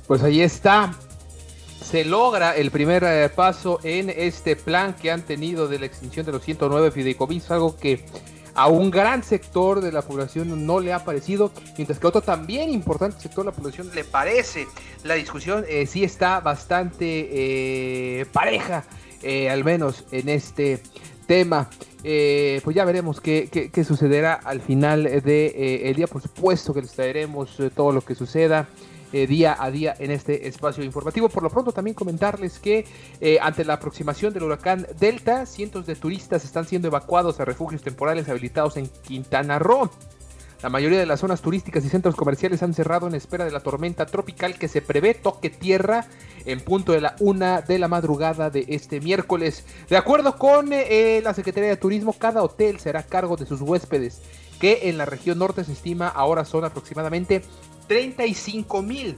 Pues 0.07 0.23
ahí 0.23 0.41
está, 0.41 0.95
se 1.83 2.05
logra 2.05 2.57
el 2.57 2.71
primer 2.71 3.05
eh, 3.05 3.29
paso 3.29 3.81
en 3.83 4.11
este 4.11 4.57
plan 4.57 4.95
que 4.95 5.11
han 5.11 5.23
tenido 5.23 5.69
de 5.69 5.79
la 5.79 5.87
extinción 5.87 6.25
de 6.25 6.33
los 6.33 6.43
109 6.43 6.91
fideicomisos, 6.91 7.51
algo 7.51 7.77
que 7.77 8.05
a 8.55 8.69
un 8.69 8.91
gran 8.91 9.23
sector 9.23 9.81
de 9.81 9.93
la 9.93 10.03
población 10.03 10.67
no 10.67 10.81
le 10.81 10.93
ha 10.93 11.05
parecido, 11.05 11.53
mientras 11.77 11.99
que 11.99 12.07
a 12.07 12.09
otro 12.09 12.21
también 12.21 12.71
importante 12.71 13.21
sector 13.21 13.45
de 13.45 13.51
la 13.51 13.57
población 13.57 13.91
le 13.95 14.05
parece. 14.05 14.67
La 15.05 15.15
discusión 15.15 15.65
eh, 15.69 15.87
sí 15.87 16.05
está 16.05 16.41
bastante 16.41 17.29
eh, 18.21 18.27
pareja, 18.27 18.85
al 19.51 19.65
menos 19.65 20.05
en 20.11 20.29
este 20.29 20.83
tema. 21.27 21.71
pues 22.03 22.77
ya 22.77 22.85
veremos 22.85 23.21
qué, 23.21 23.71
sucederá 23.87 24.35
al 24.35 24.61
final 24.61 25.05
del 25.05 25.23
de, 25.23 25.83
el 25.85 25.95
día. 25.95 26.07
Por 26.07 26.21
supuesto 26.21 26.75
que 26.75 26.83
les 26.83 26.93
traeremos 26.93 27.57
todo 27.75 27.93
lo 27.93 28.03
que 28.03 28.15
suceda. 28.15 28.69
Eh, 29.13 29.27
día 29.27 29.55
a 29.59 29.71
día 29.71 29.95
en 29.99 30.11
este 30.11 30.49
espacio 30.49 30.83
informativo. 30.83 31.29
Por 31.29 31.43
lo 31.43 31.51
pronto 31.51 31.73
también 31.73 31.95
comentarles 31.95 32.59
que 32.59 32.87
eh, 33.21 33.39
ante 33.43 33.63
la 33.63 33.75
aproximación 33.75 34.33
del 34.33 34.45
huracán 34.45 34.87
Delta, 34.99 35.45
cientos 35.45 35.85
de 35.85 35.97
turistas 35.97 36.45
están 36.45 36.67
siendo 36.67 36.89
evacuados 36.89 37.39
a 37.39 37.45
refugios 37.45 37.83
temporales 37.83 38.31
habilitados 38.31 38.79
en 38.79 38.89
Quintana 38.89 39.59
Roo. 39.59 39.91
La 40.63 40.71
mayoría 40.71 41.01
de 41.01 41.07
las 41.07 41.21
zonas 41.21 41.43
turísticas 41.43 41.85
y 41.85 41.89
centros 41.89 42.15
comerciales 42.15 42.63
han 42.63 42.73
cerrado 42.73 43.09
en 43.09 43.17
espera 43.17 43.45
de 43.45 43.51
la 43.51 43.61
tormenta 43.61 44.07
tropical 44.07 44.59
que 44.59 44.69
se 44.69 44.81
prevé 44.81 45.13
toque 45.13 45.51
tierra 45.51 46.07
en 46.47 46.61
punto 46.61 46.93
de 46.93 47.01
la 47.01 47.17
una 47.19 47.63
de 47.63 47.81
la 47.81 47.89
madrugada 47.89 48.49
de 48.49 48.65
este 48.69 49.01
miércoles. 49.01 49.67
De 49.91 49.97
acuerdo 49.97 50.39
con 50.39 50.73
eh, 50.73 51.21
la 51.23 51.35
Secretaría 51.35 51.69
de 51.69 51.77
Turismo, 51.77 52.13
cada 52.13 52.43
hotel 52.45 52.79
será 52.79 53.01
a 53.01 53.07
cargo 53.07 53.37
de 53.37 53.45
sus 53.45 53.61
huéspedes, 53.61 54.23
que 54.61 54.89
en 54.89 54.99
la 54.99 55.05
región 55.05 55.39
norte 55.39 55.65
se 55.65 55.73
estima 55.73 56.09
ahora 56.09 56.45
son 56.45 56.65
aproximadamente 56.65 57.43
35 57.93 58.81
mil. 58.83 59.17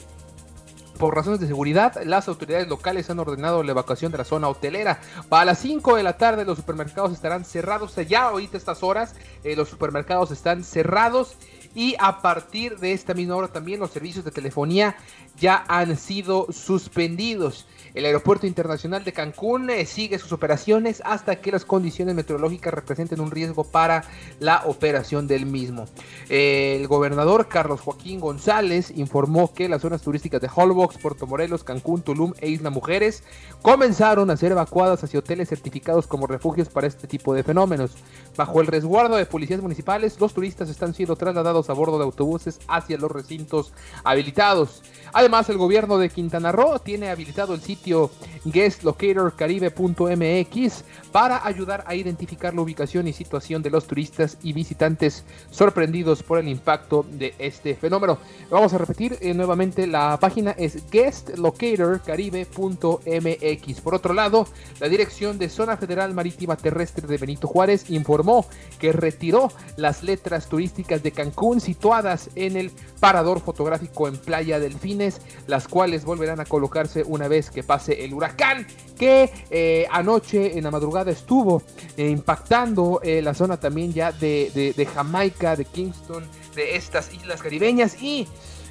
Por 0.98 1.14
razones 1.14 1.38
de 1.38 1.46
seguridad, 1.46 2.02
las 2.04 2.26
autoridades 2.26 2.66
locales 2.66 3.08
han 3.08 3.20
ordenado 3.20 3.62
la 3.62 3.70
evacuación 3.70 4.10
de 4.10 4.18
la 4.18 4.24
zona 4.24 4.48
hotelera. 4.48 5.00
Para 5.28 5.44
las 5.44 5.60
5 5.60 5.94
de 5.94 6.02
la 6.02 6.16
tarde 6.16 6.44
los 6.44 6.56
supermercados 6.56 7.12
estarán 7.12 7.44
cerrados. 7.44 7.94
Ya 8.08 8.24
ahorita 8.24 8.56
estas 8.56 8.82
horas 8.82 9.14
eh, 9.44 9.54
los 9.54 9.68
supermercados 9.68 10.32
están 10.32 10.64
cerrados 10.64 11.36
y 11.72 11.94
a 12.00 12.20
partir 12.20 12.78
de 12.78 12.92
esta 12.92 13.14
misma 13.14 13.36
hora 13.36 13.46
también 13.46 13.78
los 13.78 13.92
servicios 13.92 14.24
de 14.24 14.32
telefonía 14.32 14.96
ya 15.36 15.64
han 15.68 15.96
sido 15.96 16.48
suspendidos. 16.50 17.68
El 17.94 18.06
Aeropuerto 18.06 18.48
Internacional 18.48 19.04
de 19.04 19.12
Cancún 19.12 19.70
eh, 19.70 19.86
sigue 19.86 20.18
sus 20.18 20.32
operaciones 20.32 21.00
hasta 21.04 21.36
que 21.36 21.52
las 21.52 21.64
condiciones 21.64 22.16
meteorológicas 22.16 22.74
representen 22.74 23.20
un 23.20 23.30
riesgo 23.30 23.62
para 23.62 24.02
la 24.40 24.64
operación 24.66 25.28
del 25.28 25.46
mismo. 25.46 25.84
El 26.28 26.88
gobernador 26.88 27.46
Carlos 27.46 27.80
Joaquín 27.80 28.18
González 28.18 28.92
informó 28.96 29.54
que 29.54 29.68
las 29.68 29.82
zonas 29.82 30.02
turísticas 30.02 30.40
de 30.40 30.50
Holbox, 30.52 30.98
Puerto 30.98 31.28
Morelos, 31.28 31.62
Cancún, 31.62 32.02
Tulum 32.02 32.32
e 32.40 32.48
Isla 32.48 32.70
Mujeres 32.70 33.22
comenzaron 33.62 34.28
a 34.28 34.36
ser 34.36 34.50
evacuadas 34.50 35.04
hacia 35.04 35.20
hoteles 35.20 35.48
certificados 35.48 36.08
como 36.08 36.26
refugios 36.26 36.68
para 36.68 36.88
este 36.88 37.06
tipo 37.06 37.32
de 37.32 37.44
fenómenos. 37.44 37.92
Bajo 38.36 38.60
el 38.60 38.66
resguardo 38.66 39.14
de 39.14 39.26
policías 39.26 39.62
municipales, 39.62 40.18
los 40.18 40.34
turistas 40.34 40.68
están 40.68 40.94
siendo 40.94 41.14
trasladados 41.14 41.70
a 41.70 41.74
bordo 41.74 41.98
de 41.98 42.04
autobuses 42.04 42.58
hacia 42.66 42.98
los 42.98 43.12
recintos 43.12 43.72
habilitados. 44.02 44.82
Además, 45.12 45.48
el 45.48 45.58
gobierno 45.58 45.96
de 45.96 46.10
Quintana 46.10 46.50
Roo 46.50 46.80
tiene 46.80 47.10
habilitado 47.10 47.54
el 47.54 47.60
sitio 47.60 47.83
guestlocatorcaribe.mx 48.44 50.84
para 51.12 51.46
ayudar 51.46 51.84
a 51.86 51.94
identificar 51.94 52.54
la 52.54 52.62
ubicación 52.62 53.06
y 53.06 53.12
situación 53.12 53.62
de 53.62 53.70
los 53.70 53.86
turistas 53.86 54.38
y 54.42 54.52
visitantes 54.52 55.24
sorprendidos 55.50 56.22
por 56.22 56.38
el 56.38 56.48
impacto 56.48 57.04
de 57.08 57.34
este 57.38 57.74
fenómeno. 57.74 58.18
Vamos 58.50 58.72
a 58.72 58.78
repetir 58.78 59.18
eh, 59.20 59.34
nuevamente, 59.34 59.86
la 59.86 60.18
página 60.18 60.52
es 60.52 60.90
guestlocatorcaribe.mx. 60.90 63.80
Por 63.80 63.94
otro 63.94 64.14
lado, 64.14 64.48
la 64.80 64.88
Dirección 64.88 65.38
de 65.38 65.48
Zona 65.48 65.76
Federal 65.76 66.14
Marítima 66.14 66.56
Terrestre 66.56 67.06
de 67.06 67.18
Benito 67.18 67.46
Juárez 67.46 67.90
informó 67.90 68.46
que 68.78 68.92
retiró 68.92 69.52
las 69.76 70.02
letras 70.02 70.48
turísticas 70.48 71.02
de 71.02 71.12
Cancún 71.12 71.60
situadas 71.60 72.30
en 72.34 72.56
el 72.56 72.70
parador 73.00 73.40
fotográfico 73.40 74.08
en 74.08 74.16
Playa 74.16 74.58
Delfines, 74.58 75.20
las 75.46 75.68
cuales 75.68 76.04
volverán 76.04 76.40
a 76.40 76.44
colocarse 76.44 77.04
una 77.06 77.28
vez 77.28 77.50
que 77.50 77.62
pase 77.62 77.73
el 77.88 78.14
huracán 78.14 78.66
que 78.98 79.30
eh, 79.50 79.86
anoche 79.90 80.56
en 80.56 80.64
la 80.64 80.70
madrugada 80.70 81.10
estuvo 81.10 81.62
eh, 81.96 82.08
impactando 82.08 83.00
eh, 83.02 83.20
la 83.22 83.34
zona 83.34 83.58
también 83.58 83.92
ya 83.92 84.12
de, 84.12 84.72
de, 84.76 84.86
Jamaica, 84.86 85.56
de 85.56 85.64
Kingston, 85.64 86.24
de 86.54 86.76
estas 86.76 87.12
islas 87.12 87.42
caribeñas 87.42 88.00
y 88.00 88.26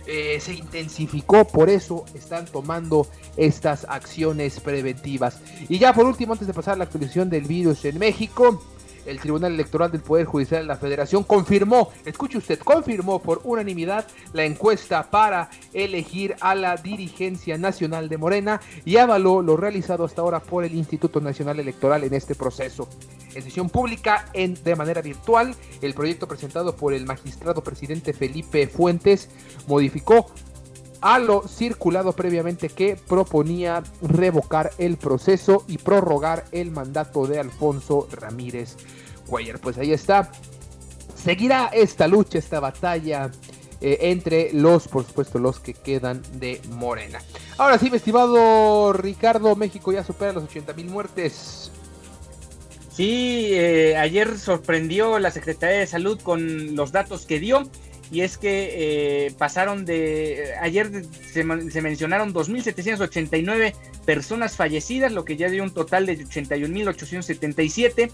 se 0.06 0.54
intensificó, 0.54 1.46
por 1.46 1.70
eso 1.70 2.04
están 2.14 2.44
tomando 2.46 3.08
estas 3.38 3.86
acciones 3.88 4.60
preventivas. 4.60 5.40
Y 5.70 5.80
ya 5.80 5.94
por 5.94 6.06
último, 6.06 6.34
antes 6.34 6.46
de 6.46 6.54
pasar 6.54 6.74
a 6.74 6.78
la 6.78 6.84
actualización 6.84 7.30
del 7.30 7.46
virus 7.46 7.86
en 7.86 8.00
México, 8.00 8.62
el 9.06 9.20
Tribunal 9.20 9.54
Electoral 9.54 9.92
del 9.92 10.02
Poder 10.02 10.26
Judicial 10.26 10.62
de 10.62 10.68
la 10.68 10.78
Federación 10.78 11.24
confirmó, 11.24 11.92
escuche 12.06 12.38
usted, 12.38 12.60
confirmó 12.60 13.22
por 13.22 13.42
unanimidad 13.44 14.08
la 14.34 14.46
encuesta 14.46 15.10
para 15.10 15.50
elegir 15.74 16.36
a 16.42 16.56
la 16.56 16.78
dirigencia 16.78 17.58
nacional 17.58 18.10
de 18.10 18.18
Morena 18.18 18.62
y 18.86 18.98
avaló 18.98 19.42
lo 19.42 19.58
realizado 19.58 20.06
hasta 20.06 20.22
ahora 20.22 20.40
por 20.40 20.64
el 20.64 20.74
Instituto 20.76 21.20
Nacional 21.22 21.60
Electoral 21.60 22.04
en 22.04 22.14
este 22.14 22.36
proceso. 22.36 22.88
En 23.34 23.42
sesión 23.42 23.70
pública 23.70 24.30
en, 24.34 24.62
de 24.64 24.76
manera 24.76 25.02
virtual, 25.02 25.56
el 25.82 25.94
proyecto 25.94 26.28
presentado 26.28 26.76
por 26.76 26.94
el 26.94 27.06
magistrado 27.06 27.64
presidente 27.64 28.14
Felipe 28.14 28.68
Fuentes 28.68 29.30
modificó 29.68 30.32
a 31.04 31.20
lo 31.20 31.46
circulado 31.48 32.14
previamente 32.14 32.70
que 32.70 32.96
proponía 32.96 33.84
revocar 34.02 34.72
el 34.78 34.96
proceso 34.96 35.66
y 35.68 35.78
prorrogar 35.78 36.46
el 36.54 36.72
mandato 36.72 37.28
de 37.28 37.40
Alfonso 37.40 38.08
Ramírez 38.10 38.78
Cuellar. 39.28 39.60
Pues 39.60 39.78
ahí 39.78 39.92
está. 39.92 40.32
Seguirá 41.14 41.68
esta 41.74 42.08
lucha, 42.08 42.40
esta 42.40 42.62
batalla 42.62 43.30
eh, 43.82 43.98
entre 44.12 44.54
los, 44.54 44.88
por 44.88 45.06
supuesto, 45.06 45.40
los 45.40 45.60
que 45.60 45.74
quedan 45.74 46.22
de 46.36 46.62
Morena. 46.70 47.20
Ahora 47.58 47.78
sí, 47.78 47.90
mi 47.90 47.98
estimado 47.98 48.94
Ricardo, 48.94 49.58
México 49.58 49.92
ya 49.92 50.06
supera 50.06 50.32
los 50.32 50.46
80 50.46 50.72
mil 50.74 50.90
muertes. 50.90 51.70
Sí, 52.96 53.50
eh, 53.52 53.98
ayer 53.98 54.40
sorprendió 54.40 55.20
la 55.20 55.32
Secretaría 55.32 55.80
de 55.80 55.88
Salud 55.88 56.22
con 56.22 56.78
los 56.78 56.94
datos 56.94 57.26
que 57.26 57.42
dio 57.42 57.70
y 58.12 58.22
es 58.22 58.38
que 58.38 59.28
eh, 59.28 59.32
pasaron 59.38 59.86
de, 59.86 60.54
ayer 60.62 61.04
se, 61.06 61.44
se 61.72 61.82
mencionaron 61.82 62.34
2.789 62.34 63.74
personas 64.06 64.56
fallecidas, 64.56 65.12
lo 65.12 65.26
que 65.26 65.38
ya 65.38 65.50
dio 65.50 65.64
un 65.64 65.74
total 65.74 66.06
de 66.06 66.18
81.877 66.18 68.12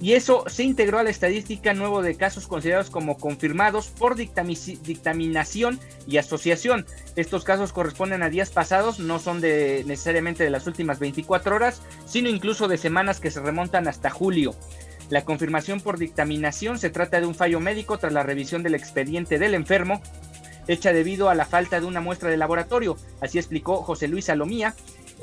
y 0.00 0.12
eso 0.12 0.44
se 0.48 0.62
integró 0.62 0.98
a 0.98 1.02
la 1.02 1.10
estadística 1.10 1.72
nuevo 1.72 2.02
de 2.02 2.16
casos 2.16 2.46
considerados 2.46 2.90
como 2.90 3.16
confirmados 3.16 3.88
por 3.88 4.14
dictaminación 4.14 5.80
y 6.06 6.18
asociación. 6.18 6.86
Estos 7.16 7.44
casos 7.44 7.72
corresponden 7.72 8.22
a 8.22 8.28
días 8.28 8.50
pasados, 8.50 8.98
no 8.98 9.18
son 9.18 9.40
de 9.40 9.84
necesariamente 9.86 10.44
de 10.44 10.50
las 10.50 10.66
últimas 10.66 10.98
24 10.98 11.56
horas, 11.56 11.80
sino 12.04 12.28
incluso 12.28 12.68
de 12.68 12.76
semanas 12.76 13.20
que 13.20 13.30
se 13.30 13.40
remontan 13.40 13.88
hasta 13.88 14.10
julio. 14.10 14.54
La 15.10 15.24
confirmación 15.24 15.80
por 15.80 15.98
dictaminación 15.98 16.78
se 16.78 16.90
trata 16.90 17.20
de 17.20 17.26
un 17.26 17.34
fallo 17.34 17.60
médico 17.60 17.98
tras 17.98 18.12
la 18.12 18.22
revisión 18.22 18.62
del 18.62 18.74
expediente 18.74 19.38
del 19.38 19.54
enfermo, 19.54 20.00
hecha 20.66 20.92
debido 20.92 21.28
a 21.28 21.34
la 21.34 21.44
falta 21.44 21.78
de 21.80 21.86
una 21.86 22.00
muestra 22.00 22.28
de 22.28 22.36
laboratorio. 22.36 22.96
Así 23.20 23.38
explicó 23.38 23.82
José 23.82 24.08
Luis 24.08 24.24
Salomía, 24.24 24.74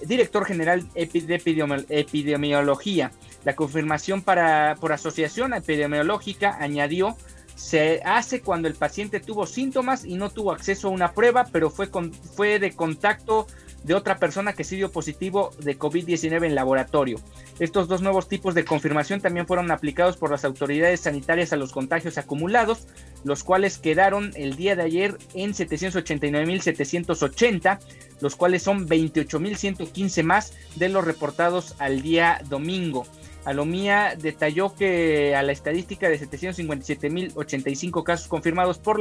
director 0.05 0.45
general 0.45 0.87
de 0.93 1.81
epidemiología. 1.89 3.11
La 3.43 3.55
confirmación 3.55 4.21
para, 4.21 4.75
por 4.79 4.93
asociación 4.93 5.53
epidemiológica 5.53 6.57
añadió 6.59 7.17
se 7.55 8.01
hace 8.03 8.41
cuando 8.41 8.67
el 8.67 8.73
paciente 8.73 9.19
tuvo 9.19 9.45
síntomas 9.45 10.05
y 10.05 10.15
no 10.15 10.29
tuvo 10.31 10.51
acceso 10.51 10.87
a 10.87 10.91
una 10.91 11.13
prueba, 11.13 11.45
pero 11.51 11.69
fue, 11.69 11.89
fue 12.35 12.59
de 12.59 12.71
contacto 12.71 13.47
de 13.83 13.95
otra 13.95 14.17
persona 14.17 14.53
que 14.53 14.63
sí 14.63 14.81
positivo 14.91 15.51
de 15.59 15.77
COVID-19 15.77 16.45
en 16.45 16.55
laboratorio. 16.55 17.19
Estos 17.59 17.87
dos 17.87 18.01
nuevos 18.01 18.27
tipos 18.27 18.55
de 18.55 18.65
confirmación 18.65 19.21
también 19.21 19.45
fueron 19.47 19.69
aplicados 19.71 20.17
por 20.17 20.31
las 20.31 20.43
autoridades 20.45 21.01
sanitarias 21.01 21.53
a 21.53 21.57
los 21.57 21.71
contagios 21.71 22.17
acumulados, 22.17 22.87
los 23.23 23.43
cuales 23.43 23.77
quedaron 23.77 24.31
el 24.35 24.55
día 24.55 24.75
de 24.75 24.81
ayer 24.83 25.19
en 25.33 25.53
789.780, 25.53 27.79
los 28.21 28.35
cuales 28.35 28.63
son 28.63 28.87
28.115 28.87 30.23
más 30.23 30.53
de 30.75 30.89
los 30.89 31.05
reportados 31.05 31.75
al 31.79 32.01
día 32.01 32.41
domingo. 32.49 33.05
Alomía 33.45 34.15
detalló 34.17 34.73
que 34.73 35.35
a 35.35 35.43
la 35.43 35.51
estadística 35.51 36.07
de 36.07 36.17
757.085 36.19 38.03
casos 38.03 38.29
confirmados 38.29 38.77
por, 38.77 38.97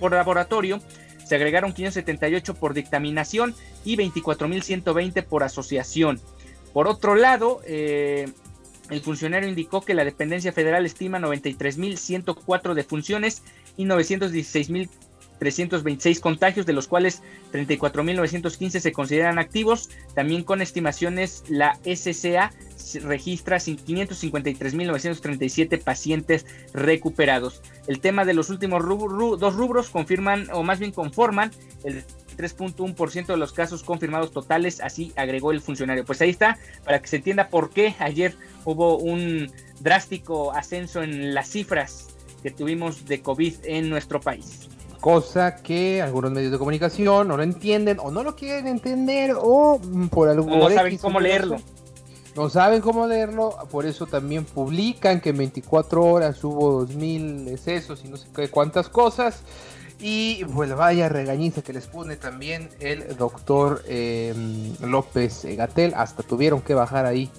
por 0.00 0.12
laboratorio, 0.12 0.80
se 1.24 1.34
agregaron 1.34 1.72
578 1.72 2.54
por 2.54 2.74
dictaminación 2.74 3.54
y 3.84 3.96
24.120 3.96 5.24
por 5.24 5.42
asociación. 5.42 6.20
Por 6.72 6.88
otro 6.88 7.14
lado, 7.14 7.60
eh, 7.66 8.28
el 8.90 9.00
funcionario 9.00 9.48
indicó 9.48 9.80
que 9.80 9.94
la 9.94 10.04
dependencia 10.04 10.52
federal 10.52 10.84
estima 10.84 11.18
93.104 11.18 12.74
defunciones 12.74 13.42
y 13.76 13.84
916.326 15.40 16.20
contagios, 16.20 16.66
de 16.66 16.72
los 16.72 16.88
cuales 16.88 17.22
34.915 17.52 18.80
se 18.80 18.92
consideran 18.92 19.38
activos. 19.38 19.90
También 20.14 20.42
con 20.44 20.62
estimaciones, 20.62 21.44
la 21.48 21.78
SCA 21.84 22.52
registra 23.02 23.58
553.937 23.58 25.82
pacientes 25.82 26.46
recuperados. 26.72 27.60
El 27.86 28.00
tema 28.00 28.24
de 28.24 28.32
los 28.34 28.50
últimos 28.50 28.84
dos 29.38 29.54
rubros 29.54 29.90
confirman, 29.90 30.48
o 30.52 30.62
más 30.62 30.78
bien 30.78 30.92
conforman, 30.92 31.50
el 31.84 32.04
3.1% 32.36 33.26
de 33.26 33.36
los 33.36 33.52
casos 33.52 33.84
confirmados 33.84 34.32
totales, 34.32 34.80
así 34.80 35.12
agregó 35.16 35.52
el 35.52 35.60
funcionario. 35.60 36.04
Pues 36.04 36.20
ahí 36.20 36.30
está, 36.30 36.58
para 36.84 37.00
que 37.00 37.06
se 37.08 37.16
entienda 37.16 37.48
por 37.48 37.70
qué 37.70 37.94
ayer 37.98 38.36
hubo 38.64 38.98
un 38.98 39.50
drástico 39.80 40.52
ascenso 40.52 41.02
en 41.02 41.34
las 41.34 41.48
cifras 41.48 42.08
que 42.42 42.50
tuvimos 42.50 43.06
de 43.06 43.22
COVID 43.22 43.54
en 43.64 43.88
nuestro 43.88 44.20
país. 44.20 44.68
Cosa 45.04 45.56
que 45.56 46.00
algunos 46.00 46.32
medios 46.32 46.50
de 46.50 46.56
comunicación 46.56 47.28
no 47.28 47.36
lo 47.36 47.42
entienden 47.42 47.98
o 48.00 48.10
no 48.10 48.22
lo 48.22 48.34
quieren 48.34 48.66
entender 48.66 49.34
o 49.38 49.78
por 50.10 50.30
algún 50.30 50.58
No 50.58 50.70
saben 50.70 50.96
cómo 50.96 51.20
leerlo 51.20 51.58
no 52.34 52.48
saben 52.48 52.80
cómo 52.80 53.06
leerlo, 53.06 53.54
por 53.70 53.84
eso 53.84 54.06
también 54.06 54.46
publican 54.46 55.20
que 55.20 55.28
en 55.28 55.36
24 55.36 56.02
horas 56.02 56.42
hubo 56.42 56.86
2000 56.86 57.48
excesos 57.48 58.02
y 58.02 58.08
no 58.08 58.16
sé 58.16 58.28
qué 58.34 58.48
cuántas 58.48 58.88
cosas. 58.88 59.42
Y 60.00 60.42
pues 60.46 60.74
vaya 60.74 61.10
regañiza 61.10 61.60
que 61.60 61.74
les 61.74 61.86
pone 61.86 62.16
también 62.16 62.70
el 62.80 63.14
doctor 63.18 63.82
em, 63.86 64.74
López 64.80 65.44
Gatel. 65.44 65.92
Hasta 65.94 66.22
tuvieron 66.22 66.62
que 66.62 66.72
bajar 66.72 67.04
ahí 67.04 67.30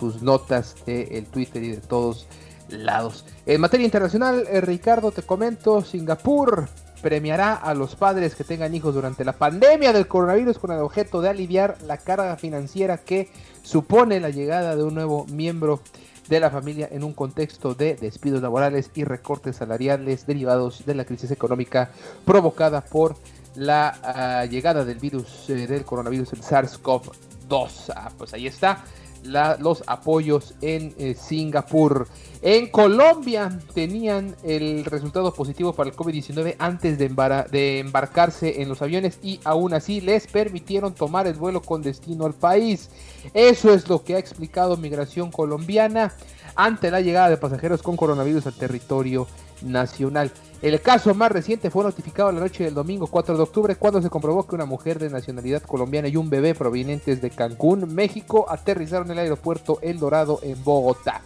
sus 0.00 0.22
notas 0.22 0.74
del 0.86 1.26
Twitter 1.26 1.62
y 1.62 1.72
de 1.72 1.82
todos 1.82 2.26
lados. 2.70 3.26
En 3.44 3.60
materia 3.60 3.84
internacional, 3.84 4.46
eh, 4.50 4.62
Ricardo, 4.62 5.12
te 5.12 5.22
comento, 5.22 5.82
Singapur 5.82 6.66
premiará 7.00 7.54
a 7.54 7.74
los 7.74 7.96
padres 7.96 8.34
que 8.34 8.44
tengan 8.44 8.74
hijos 8.74 8.94
durante 8.94 9.24
la 9.24 9.32
pandemia 9.32 9.92
del 9.92 10.06
coronavirus 10.06 10.58
con 10.58 10.72
el 10.72 10.80
objeto 10.80 11.20
de 11.20 11.30
aliviar 11.30 11.76
la 11.86 11.96
carga 11.98 12.36
financiera 12.36 12.98
que 12.98 13.28
supone 13.62 14.20
la 14.20 14.30
llegada 14.30 14.76
de 14.76 14.82
un 14.82 14.94
nuevo 14.94 15.26
miembro 15.26 15.80
de 16.28 16.40
la 16.40 16.50
familia 16.50 16.88
en 16.92 17.02
un 17.02 17.12
contexto 17.12 17.74
de 17.74 17.96
despidos 17.96 18.40
laborales 18.40 18.90
y 18.94 19.04
recortes 19.04 19.56
salariales 19.56 20.26
derivados 20.26 20.86
de 20.86 20.94
la 20.94 21.04
crisis 21.04 21.30
económica 21.32 21.90
provocada 22.24 22.82
por 22.82 23.16
la 23.56 23.98
ah, 24.04 24.44
llegada 24.46 24.84
del 24.84 24.98
virus 24.98 25.50
eh, 25.50 25.66
del 25.66 25.84
coronavirus, 25.84 26.34
el 26.34 26.42
SARS-CoV-2. 26.42 27.92
Ah, 27.96 28.12
pues 28.16 28.32
ahí 28.32 28.46
está 28.46 28.84
los 29.24 29.82
apoyos 29.86 30.54
en 30.60 30.94
eh, 30.98 31.14
Singapur. 31.14 32.08
En 32.42 32.68
Colombia 32.68 33.58
tenían 33.74 34.34
el 34.42 34.84
resultado 34.86 35.32
positivo 35.34 35.74
para 35.74 35.90
el 35.90 35.96
COVID-19 35.96 36.56
antes 36.58 36.98
de, 36.98 37.08
de, 37.50 37.78
embarcarse 37.80 38.62
en 38.62 38.68
los 38.68 38.80
aviones 38.80 39.18
y 39.22 39.40
aún 39.44 39.74
así 39.74 40.00
les 40.00 40.26
permitieron 40.26 40.94
tomar 40.94 41.26
el 41.26 41.34
vuelo 41.34 41.60
con 41.60 41.82
destino 41.82 42.24
al 42.24 42.34
país. 42.34 42.88
Eso 43.34 43.74
es 43.74 43.88
lo 43.88 44.02
que 44.02 44.14
ha 44.14 44.18
explicado 44.18 44.76
Migración 44.76 45.30
Colombiana 45.30 46.14
ante 46.54 46.90
la 46.90 47.00
llegada 47.00 47.28
de 47.28 47.36
pasajeros 47.36 47.82
con 47.82 47.96
coronavirus 47.96 48.46
al 48.46 48.54
territorio 48.54 49.26
nacional. 49.62 50.30
El 50.62 50.80
caso 50.80 51.14
más 51.14 51.32
reciente 51.32 51.70
fue 51.70 51.84
notificado 51.84 52.30
la 52.32 52.40
noche 52.40 52.64
del 52.64 52.74
domingo 52.74 53.06
4 53.06 53.36
de 53.36 53.42
octubre 53.42 53.76
cuando 53.76 54.02
se 54.02 54.10
comprobó 54.10 54.46
que 54.46 54.54
una 54.54 54.66
mujer 54.66 54.98
de 54.98 55.10
nacionalidad 55.10 55.62
colombiana 55.62 56.08
y 56.08 56.16
un 56.16 56.30
bebé 56.30 56.54
provenientes 56.54 57.22
de 57.22 57.30
Cancún, 57.30 57.94
México, 57.94 58.46
aterrizaron 58.48 59.06
en 59.06 59.12
el 59.12 59.18
aeropuerto 59.20 59.78
El 59.82 59.98
Dorado 59.98 60.40
en 60.42 60.62
Bogotá. 60.62 61.22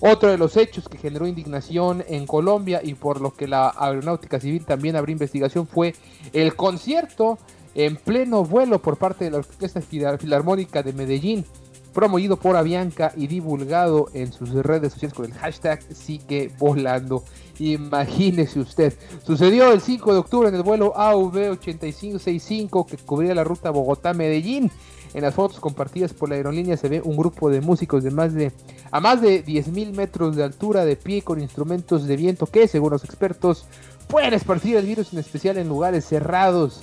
Otro 0.00 0.30
de 0.30 0.38
los 0.38 0.56
hechos 0.56 0.88
que 0.88 0.96
generó 0.96 1.26
indignación 1.26 2.04
en 2.08 2.26
Colombia 2.26 2.80
y 2.82 2.94
por 2.94 3.20
lo 3.20 3.34
que 3.34 3.48
la 3.48 3.74
aeronáutica 3.76 4.38
civil 4.38 4.64
también 4.64 4.94
abrió 4.94 5.12
investigación 5.12 5.66
fue 5.66 5.94
el 6.32 6.54
concierto 6.54 7.38
en 7.74 7.96
pleno 7.96 8.44
vuelo 8.44 8.80
por 8.80 8.96
parte 8.96 9.24
de 9.24 9.32
la 9.32 9.38
Orquesta 9.38 9.80
Filarmónica 9.80 10.84
de 10.84 10.92
Medellín 10.92 11.44
promovido 11.92 12.36
por 12.36 12.56
Avianca 12.56 13.12
y 13.16 13.26
divulgado 13.26 14.08
en 14.14 14.32
sus 14.32 14.50
redes 14.50 14.92
sociales 14.92 15.14
con 15.14 15.26
el 15.26 15.34
hashtag 15.34 15.82
Sigue 15.94 16.50
Volando. 16.58 17.24
Imagínese 17.58 18.60
usted, 18.60 18.94
sucedió 19.24 19.72
el 19.72 19.80
5 19.80 20.12
de 20.12 20.18
octubre 20.18 20.48
en 20.48 20.54
el 20.54 20.62
vuelo 20.62 20.94
AV8565 20.94 22.86
que 22.86 22.96
cubría 22.98 23.34
la 23.34 23.44
ruta 23.44 23.70
Bogotá-Medellín. 23.70 24.70
En 25.14 25.22
las 25.22 25.34
fotos 25.34 25.58
compartidas 25.58 26.12
por 26.12 26.28
la 26.28 26.36
aerolínea 26.36 26.76
se 26.76 26.88
ve 26.88 27.00
un 27.02 27.16
grupo 27.16 27.50
de 27.50 27.60
músicos 27.60 28.04
de 28.04 28.10
más 28.10 28.34
de 28.34 28.52
a 28.90 29.00
más 29.00 29.22
de 29.22 29.44
10.000 29.44 29.94
metros 29.94 30.36
de 30.36 30.44
altura 30.44 30.84
de 30.84 30.96
pie 30.96 31.22
con 31.22 31.40
instrumentos 31.40 32.06
de 32.06 32.16
viento 32.16 32.46
que, 32.46 32.68
según 32.68 32.90
los 32.90 33.04
expertos, 33.04 33.64
pueden 34.06 34.34
esparcir 34.34 34.76
el 34.76 34.86
virus 34.86 35.12
en 35.12 35.18
especial 35.18 35.56
en 35.58 35.68
lugares 35.68 36.04
cerrados. 36.04 36.82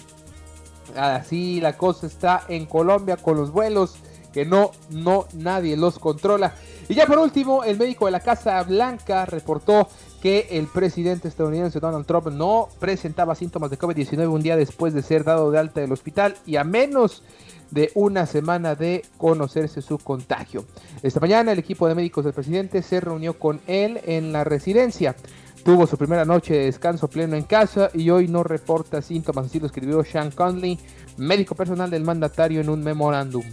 Así 0.96 1.62
la 1.62 1.78
cosa 1.78 2.08
está 2.08 2.44
en 2.48 2.66
Colombia 2.66 3.18
con 3.18 3.38
los 3.38 3.52
vuelos 3.52 3.96
que 4.36 4.46
no, 4.46 4.72
no, 4.90 5.28
nadie 5.34 5.78
los 5.78 5.98
controla. 5.98 6.54
Y 6.90 6.94
ya 6.94 7.08
por 7.08 7.20
último, 7.20 7.64
el 7.64 7.78
médico 7.78 8.06
de 8.06 8.12
la 8.12 8.20
Casa 8.20 8.62
Blanca 8.64 9.26
reportó 9.26 9.88
que 10.22 10.50
el 10.52 10.68
presidente 10.68 11.30
estadounidense 11.30 11.80
Donald 11.80 12.06
Trump 12.06 12.28
no 12.28 12.68
presentaba 12.78 13.34
síntomas 13.34 13.72
de 13.72 13.80
COVID-19 13.80 14.28
un 14.28 14.42
día 14.42 14.58
después 14.58 14.94
de 14.94 15.04
ser 15.04 15.24
dado 15.24 15.52
de 15.52 15.60
alta 15.60 15.80
del 15.80 15.94
hospital 15.94 16.36
y 16.46 16.58
a 16.58 16.66
menos 16.66 17.24
de 17.72 17.92
una 17.96 18.26
semana 18.26 18.76
de 18.76 19.06
conocerse 19.18 19.82
su 19.82 20.00
contagio. 20.00 20.66
Esta 21.02 21.22
mañana 21.22 21.54
el 21.54 21.60
equipo 21.60 21.88
de 21.88 21.96
médicos 21.96 22.26
del 22.26 22.34
presidente 22.34 22.82
se 22.82 23.00
reunió 23.00 23.40
con 23.40 23.62
él 23.68 24.02
en 24.04 24.34
la 24.34 24.44
residencia. 24.44 25.16
Tuvo 25.64 25.88
su 25.88 25.98
primera 25.98 26.26
noche 26.26 26.56
de 26.56 26.66
descanso 26.66 27.08
pleno 27.08 27.38
en 27.38 27.44
casa 27.44 27.90
y 27.94 28.10
hoy 28.10 28.28
no 28.28 28.44
reporta 28.44 29.02
síntomas, 29.02 29.46
así 29.46 29.62
lo 29.62 29.68
escribió 29.68 30.04
Sean 30.04 30.32
Conley, 30.32 30.78
médico 31.16 31.56
personal 31.56 31.90
del 31.90 32.04
mandatario 32.04 32.60
en 32.60 32.70
un 32.70 32.84
memorándum 32.84 33.46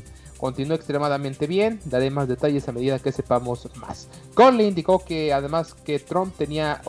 continuó 0.43 0.75
extremadamente 0.75 1.47
bien. 1.47 1.79
Daré 1.85 2.11
más 2.11 2.27
detalles 2.27 2.69
a 2.69 2.73
medida 2.73 2.99
que 2.99 3.13
sepamos 3.13 3.69
más. 3.77 4.09
Conley 4.35 4.67
indicó 4.67 4.99
que 4.99 5.33
además 5.33 5.73
que 5.73 6.01
Trump 6.01 6.35
tenía 6.37 6.83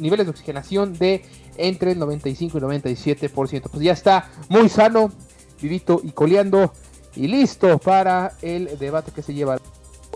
niveles 0.00 0.26
de 0.26 0.30
oxigenación 0.30 0.94
de 0.94 1.24
entre 1.56 1.92
el 1.92 2.00
95 2.00 2.58
y 2.58 2.60
97%. 2.60 3.70
Pues 3.70 3.84
ya 3.84 3.92
está 3.92 4.28
muy 4.48 4.68
sano, 4.68 5.12
vivito 5.62 6.00
y 6.02 6.10
coleando 6.10 6.72
y 7.14 7.28
listo 7.28 7.78
para 7.78 8.32
el 8.42 8.76
debate 8.80 9.12
que 9.12 9.22
se 9.22 9.32
lleva 9.32 9.60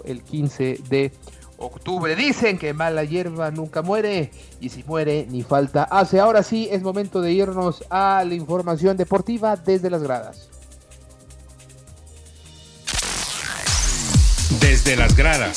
el 0.05 0.25
15 0.25 0.81
de 0.89 1.13
octubre. 1.59 2.17
Dicen 2.17 2.59
que 2.59 2.75
mala 2.75 3.05
hierba 3.05 3.53
nunca 3.53 3.83
muere 3.83 4.33
y 4.61 4.71
si 4.71 4.83
muere 4.83 5.29
ni 5.31 5.45
falta 5.45 5.85
hace. 5.85 6.19
Ahora 6.19 6.43
sí 6.43 6.67
es 6.69 6.83
momento 6.83 7.21
de 7.21 7.31
irnos 7.31 7.85
a 7.91 8.25
la 8.25 8.35
información 8.35 8.97
deportiva 8.97 9.55
desde 9.55 9.89
las 9.89 10.03
gradas. 10.03 10.52
Desde 14.63 14.97
las 14.97 15.17
gradas, 15.17 15.57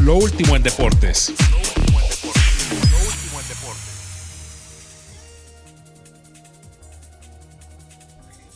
lo 0.00 0.14
último 0.14 0.56
en 0.56 0.62
deportes. 0.62 1.34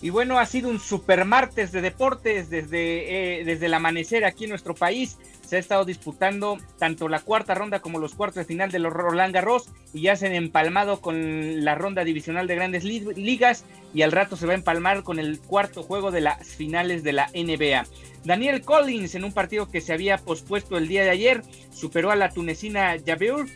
Y 0.00 0.10
bueno, 0.10 0.38
ha 0.38 0.46
sido 0.46 0.70
un 0.70 0.78
super 0.78 1.24
martes 1.24 1.72
de 1.72 1.80
deportes 1.80 2.48
desde, 2.48 3.40
eh, 3.40 3.44
desde 3.44 3.66
el 3.66 3.74
amanecer 3.74 4.24
aquí 4.24 4.44
en 4.44 4.50
nuestro 4.50 4.74
país. 4.74 5.18
Se 5.48 5.56
ha 5.56 5.60
estado 5.60 5.86
disputando 5.86 6.58
tanto 6.78 7.08
la 7.08 7.20
cuarta 7.20 7.54
ronda 7.54 7.80
como 7.80 7.98
los 7.98 8.14
cuartos 8.14 8.36
de 8.36 8.44
final 8.44 8.70
de 8.70 8.80
los 8.80 8.92
Roland 8.92 9.32
Garros 9.32 9.70
y 9.94 10.02
ya 10.02 10.14
se 10.14 10.26
han 10.26 10.34
empalmado 10.34 11.00
con 11.00 11.64
la 11.64 11.74
ronda 11.74 12.04
divisional 12.04 12.46
de 12.46 12.54
grandes 12.54 12.84
ligas 12.84 13.64
y 13.94 14.02
al 14.02 14.12
rato 14.12 14.36
se 14.36 14.44
va 14.44 14.52
a 14.52 14.56
empalmar 14.56 15.04
con 15.04 15.18
el 15.18 15.40
cuarto 15.40 15.82
juego 15.82 16.10
de 16.10 16.20
las 16.20 16.46
finales 16.46 17.02
de 17.02 17.14
la 17.14 17.28
NBA. 17.28 17.86
Daniel 18.24 18.60
Collins 18.60 19.14
en 19.14 19.24
un 19.24 19.32
partido 19.32 19.70
que 19.70 19.80
se 19.80 19.94
había 19.94 20.18
pospuesto 20.18 20.76
el 20.76 20.86
día 20.86 21.04
de 21.04 21.10
ayer 21.10 21.42
superó 21.72 22.10
a 22.10 22.16
la 22.16 22.28
tunecina 22.28 22.96
Jabeur 23.02 23.46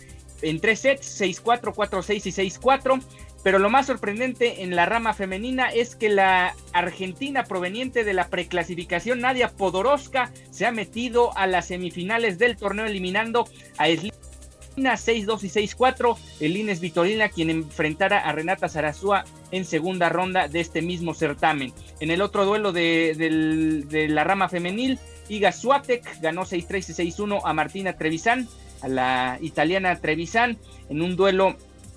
en 0.41 0.61
tres 0.61 0.81
sets, 0.81 1.21
6-4, 1.21 1.75
4-6 1.75 2.27
y 2.27 2.59
6-4. 2.59 3.03
Pero 3.43 3.59
lo 3.59 3.71
más 3.71 3.87
sorprendente 3.87 4.63
en 4.63 4.77
la 4.77 4.87
rama 4.87 5.15
femenina 5.15 5.71
es 5.71 5.97
que 5.97 6.09
la 6.09 6.55
argentina 6.73 7.45
proveniente 7.45 8.05
de 8.05 8.15
la 8.15 8.29
preclasificación, 8.29 9.21
Nadia 9.21 9.49
Podoroska, 9.49 10.31
se 10.51 10.67
ha 10.67 10.73
metido 10.73 11.37
a 11.37 11.47
las 11.47 11.67
semifinales 11.67 12.39
del 12.39 12.57
torneo 12.57 12.87
eliminando 12.87 13.49
a 13.79 13.89
Slina 13.89 14.95
6-2 14.95 15.43
y 15.43 15.67
6-4. 15.75 16.17
El 16.41 16.57
Ines 16.57 16.81
Vitorina 16.81 17.29
quien 17.29 17.51
enfrentara 17.51 18.21
a 18.21 18.33
Renata 18.33 18.69
Zarazúa 18.69 19.25
en 19.51 19.65
segunda 19.65 20.09
ronda 20.09 20.47
de 20.47 20.61
este 20.61 20.81
mismo 20.81 21.13
certamen. 21.13 21.73
En 22.01 22.11
el 22.11 22.23
otro 22.23 22.45
duelo 22.45 22.73
de, 22.73 24.07
la 24.09 24.25
rama 24.25 24.49
femenil, 24.49 24.99
Iga 25.29 25.51
Swiatek 25.51 26.21
ganó 26.21 26.43
6-3 26.43 27.09
y 27.09 27.13
6-1 27.13 27.41
a 27.45 27.53
Martina 27.53 27.95
Trevisan, 27.95 28.49
a 28.83 28.89
la 28.89 29.39
italiana 29.41 30.01
Trevisan, 30.01 30.59
en 30.89 31.03
un 31.03 31.17
duelo 31.17 31.57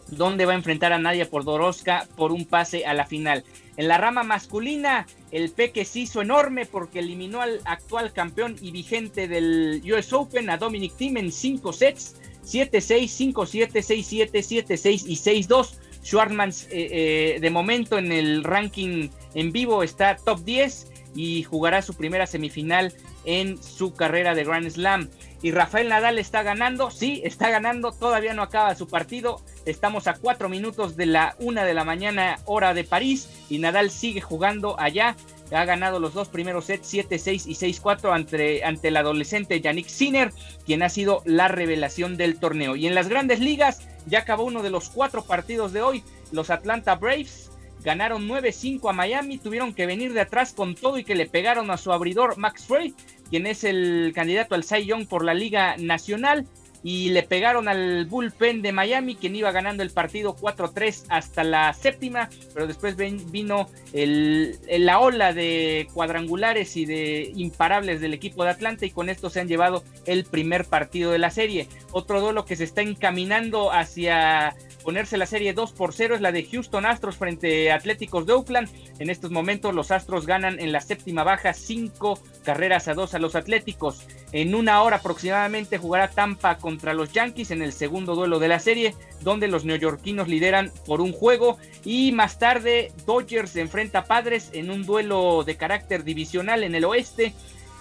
donde 0.09 0.45
va 0.45 0.53
a 0.53 0.55
enfrentar 0.55 0.93
a 0.93 0.99
Nadia 0.99 1.29
Podoroska 1.29 2.07
por 2.15 2.31
un 2.31 2.45
pase 2.45 2.85
a 2.85 2.93
la 2.93 3.05
final. 3.05 3.43
En 3.77 3.87
la 3.87 3.97
rama 3.97 4.23
masculina, 4.23 5.05
el 5.31 5.51
Peque 5.51 5.83
se 5.85 5.99
hizo 6.01 6.21
enorme 6.21 6.65
porque 6.65 6.99
eliminó 6.99 7.41
al 7.41 7.59
actual 7.65 8.13
campeón 8.13 8.55
y 8.61 8.71
vigente 8.71 9.27
del 9.27 9.81
US 9.91 10.13
Open, 10.13 10.49
a 10.49 10.57
Dominic 10.57 10.95
Thiem, 10.95 11.17
en 11.17 11.31
5 11.31 11.73
sets, 11.73 12.15
7-6, 12.45 13.33
5-7, 13.33 13.71
6-7, 13.71 14.31
7-6 14.31 15.03
y 15.07 15.15
6-2. 15.15 15.69
Schwartzman 16.03 16.51
eh, 16.51 16.55
eh, 16.69 17.39
de 17.41 17.49
momento 17.49 17.97
en 17.97 18.11
el 18.11 18.43
ranking 18.43 19.09
en 19.33 19.51
vivo 19.51 19.81
está 19.81 20.15
top 20.15 20.39
10 20.45 20.91
y 21.15 21.41
jugará 21.43 21.81
su 21.81 21.95
primera 21.95 22.27
semifinal 22.27 22.93
en 23.25 23.61
su 23.61 23.93
carrera 23.93 24.35
de 24.35 24.43
Grand 24.43 24.69
Slam. 24.69 25.09
Y 25.41 25.51
Rafael 25.51 25.89
Nadal 25.89 26.17
está 26.17 26.43
ganando, 26.43 26.89
sí, 26.89 27.21
está 27.23 27.49
ganando, 27.49 27.91
todavía 27.91 28.33
no 28.33 28.41
acaba 28.41 28.75
su 28.75 28.87
partido. 28.87 29.41
Estamos 29.65 30.07
a 30.07 30.15
cuatro 30.15 30.49
minutos 30.49 30.95
de 30.95 31.05
la 31.05 31.35
una 31.39 31.65
de 31.65 31.73
la 31.73 31.83
mañana, 31.83 32.39
hora 32.45 32.73
de 32.73 32.83
París, 32.83 33.29
y 33.49 33.59
Nadal 33.59 33.91
sigue 33.91 34.21
jugando 34.21 34.79
allá. 34.79 35.15
Ha 35.51 35.65
ganado 35.65 35.99
los 35.99 36.13
dos 36.13 36.29
primeros 36.29 36.65
sets, 36.65 36.91
7-6 36.91 37.45
y 37.45 37.53
6-4 37.53 38.13
ante, 38.13 38.63
ante 38.63 38.87
el 38.87 38.97
adolescente 38.97 39.61
Yannick 39.61 39.87
Sinner, 39.87 40.31
quien 40.65 40.81
ha 40.81 40.89
sido 40.89 41.21
la 41.25 41.47
revelación 41.47 42.17
del 42.17 42.39
torneo. 42.39 42.75
Y 42.75 42.87
en 42.87 42.95
las 42.95 43.09
grandes 43.09 43.39
ligas, 43.39 43.81
ya 44.07 44.19
acabó 44.19 44.43
uno 44.43 44.63
de 44.63 44.71
los 44.71 44.89
cuatro 44.89 45.23
partidos 45.23 45.71
de 45.73 45.83
hoy. 45.83 46.03
Los 46.31 46.49
Atlanta 46.49 46.95
Braves 46.95 47.51
ganaron 47.83 48.27
9-5 48.27 48.89
a 48.89 48.93
Miami, 48.93 49.37
tuvieron 49.37 49.73
que 49.73 49.85
venir 49.85 50.11
de 50.13 50.21
atrás 50.21 50.53
con 50.53 50.73
todo 50.73 50.97
y 50.97 51.03
que 51.03 51.15
le 51.15 51.27
pegaron 51.27 51.69
a 51.69 51.77
su 51.77 51.93
abridor 51.93 52.35
Max 52.37 52.65
Frey, 52.65 52.95
quien 53.35 53.47
es 53.47 53.65
el 53.65 54.13
candidato 54.15 54.55
al 54.55 54.63
Cy 54.63 54.85
Young 54.85 55.07
por 55.07 55.25
la 55.25 55.33
Liga 55.33 55.75
Nacional, 55.77 56.47
y 56.83 57.09
le 57.09 57.21
pegaron 57.21 57.67
al 57.67 58.05
bullpen 58.05 58.61
de 58.61 58.71
Miami, 58.71 59.15
quien 59.15 59.35
iba 59.35 59.51
ganando 59.51 59.83
el 59.83 59.89
partido 59.89 60.37
4-3 60.37 61.07
hasta 61.09 61.43
la 61.43 61.73
séptima, 61.73 62.29
pero 62.53 62.65
después 62.65 62.95
vino 62.95 63.67
la 63.91 64.99
ola 64.99 65.33
de 65.33 65.87
cuadrangulares 65.93 66.77
y 66.77 66.85
de 66.85 67.33
imparables 67.35 67.99
del 67.99 68.13
equipo 68.13 68.45
de 68.45 68.51
Atlanta 68.51 68.85
y 68.85 68.91
con 68.91 69.09
esto 69.09 69.29
se 69.29 69.41
han 69.41 69.49
llevado 69.49 69.83
el 70.05 70.23
primer 70.23 70.63
partido 70.63 71.11
de 71.11 71.19
la 71.19 71.29
serie. 71.29 71.67
Otro 71.91 72.21
duelo 72.21 72.45
que 72.45 72.55
se 72.55 72.63
está 72.63 72.83
encaminando 72.83 73.73
hacia 73.73 74.55
ponerse 74.85 75.17
la 75.17 75.25
serie 75.25 75.53
2 75.53 75.71
por 75.73 75.93
0 75.93 76.13
es 76.13 76.21
la 76.21 76.31
de 76.31 76.45
Houston 76.45 76.85
Astros 76.85 77.17
frente 77.17 77.71
a 77.71 77.75
Atléticos 77.75 78.27
de 78.27 78.33
Oakland. 78.33 78.69
En 78.99 79.09
estos 79.09 79.31
momentos 79.31 79.73
los 79.73 79.89
Astros 79.89 80.27
ganan 80.27 80.59
en 80.59 80.71
la 80.71 80.79
séptima 80.79 81.23
baja 81.23 81.55
5 81.55 82.19
carreras 82.43 82.87
a 82.87 82.93
2 82.93 83.15
a 83.15 83.19
los 83.19 83.35
Atléticos. 83.35 84.05
En 84.31 84.53
una 84.53 84.83
hora 84.83 84.97
aproximadamente 84.97 85.79
jugará 85.79 86.09
Tampa 86.09 86.59
contra 86.59 86.93
los 86.93 87.11
Yankees 87.11 87.49
en 87.49 87.63
el 87.63 87.73
segundo 87.73 88.13
duelo 88.13 88.37
de 88.37 88.47
la 88.47 88.59
serie, 88.59 88.93
donde 89.21 89.47
los 89.47 89.65
neoyorquinos 89.65 90.27
lideran 90.27 90.71
por 90.85 91.01
un 91.01 91.13
juego. 91.13 91.57
Y 91.83 92.11
más 92.11 92.37
tarde, 92.37 92.91
Dodgers 93.07 93.55
enfrenta 93.55 93.99
a 93.99 94.05
Padres 94.05 94.51
en 94.53 94.69
un 94.69 94.85
duelo 94.85 95.43
de 95.43 95.57
carácter 95.57 96.03
divisional 96.03 96.63
en 96.63 96.75
el 96.75 96.85
oeste 96.85 97.33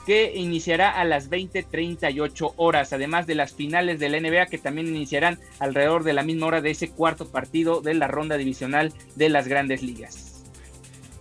que 0.06 0.32
iniciará 0.34 0.90
a 0.90 1.04
las 1.04 1.30
20:38 1.30 2.54
horas, 2.56 2.92
además 2.92 3.26
de 3.26 3.34
las 3.34 3.52
finales 3.52 3.98
de 3.98 4.08
la 4.08 4.18
NBA 4.18 4.46
que 4.46 4.58
también 4.58 4.88
iniciarán 4.88 5.38
alrededor 5.58 6.04
de 6.04 6.12
la 6.12 6.22
misma 6.22 6.46
hora 6.46 6.60
de 6.60 6.70
ese 6.70 6.90
cuarto 6.90 7.30
partido 7.30 7.80
de 7.80 7.94
la 7.94 8.08
ronda 8.08 8.36
divisional 8.36 8.92
de 9.16 9.28
las 9.28 9.48
grandes 9.48 9.82
ligas. 9.82 10.34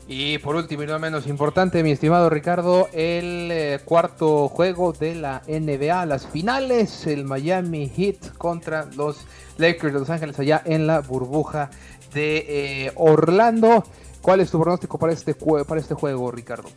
Y 0.06 0.38
por 0.40 0.56
último 0.58 0.84
y 0.84 0.86
no 0.86 1.00
menos 1.00 1.28
importante, 1.28 1.82
mi 1.82 1.92
estimado 1.92 2.30
Ricardo, 2.30 2.90
el 2.92 3.50
eh, 3.52 3.80
cuarto 3.86 4.50
juego 4.50 4.92
de 4.92 5.16
la 5.16 5.42
NBA, 5.48 6.06
las 6.06 6.28
finales, 6.28 7.08
el 7.08 7.24
Miami 7.24 7.88
Heat 7.88 8.38
contra 8.38 8.86
los 8.98 9.26
Lakers 9.58 9.94
de 9.94 10.00
Los 10.00 10.10
Ángeles 10.10 10.38
allá 10.40 10.62
en 10.66 10.88
la 10.88 11.00
burbuja 11.00 11.70
de 12.14 12.46
eh, 12.88 12.92
Orlando. 12.96 13.86
¿Cuál 14.22 14.42
es 14.42 14.52
tu 14.52 14.60
pronóstico 14.60 15.00
para 15.00 15.14
este, 15.14 15.36
para 15.36 15.80
este 15.80 15.94
juego, 15.94 16.32
Ricardo? 16.32 16.70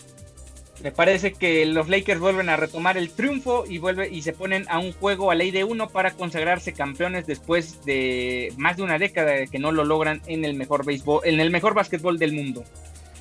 Me 0.87 0.92
parece 0.92 1.33
que 1.33 1.66
los 1.66 1.88
Lakers 1.88 2.20
vuelven 2.20 2.49
a 2.49 2.55
retomar 2.55 2.96
el 2.96 3.11
triunfo 3.11 3.64
y 3.68 3.79
vuelve 3.79 4.09
y 4.09 4.22
se 4.22 4.33
ponen 4.33 4.66
a 4.68 4.79
un 4.79 4.92
juego 4.92 5.33
a 5.33 5.35
ley 5.35 5.51
de 5.51 5.64
uno 5.64 5.88
para 5.88 6.12
consagrarse 6.12 6.75
campeones 6.75 7.27
después 7.27 7.85
de 7.85 8.53
más 8.57 8.77
de 8.77 8.85
una 8.85 8.96
década 8.96 9.46
que 9.46 9.59
no 9.59 9.72
lo 9.72 9.85
logran 9.85 10.22
en 10.29 10.44
el 10.44 10.55
mejor 10.55 10.87
béisbol, 10.87 11.22
en 11.25 11.40
el 11.40 11.51
mejor 11.51 11.75
básquetbol 11.75 12.20
del 12.20 12.35
mundo 12.35 12.62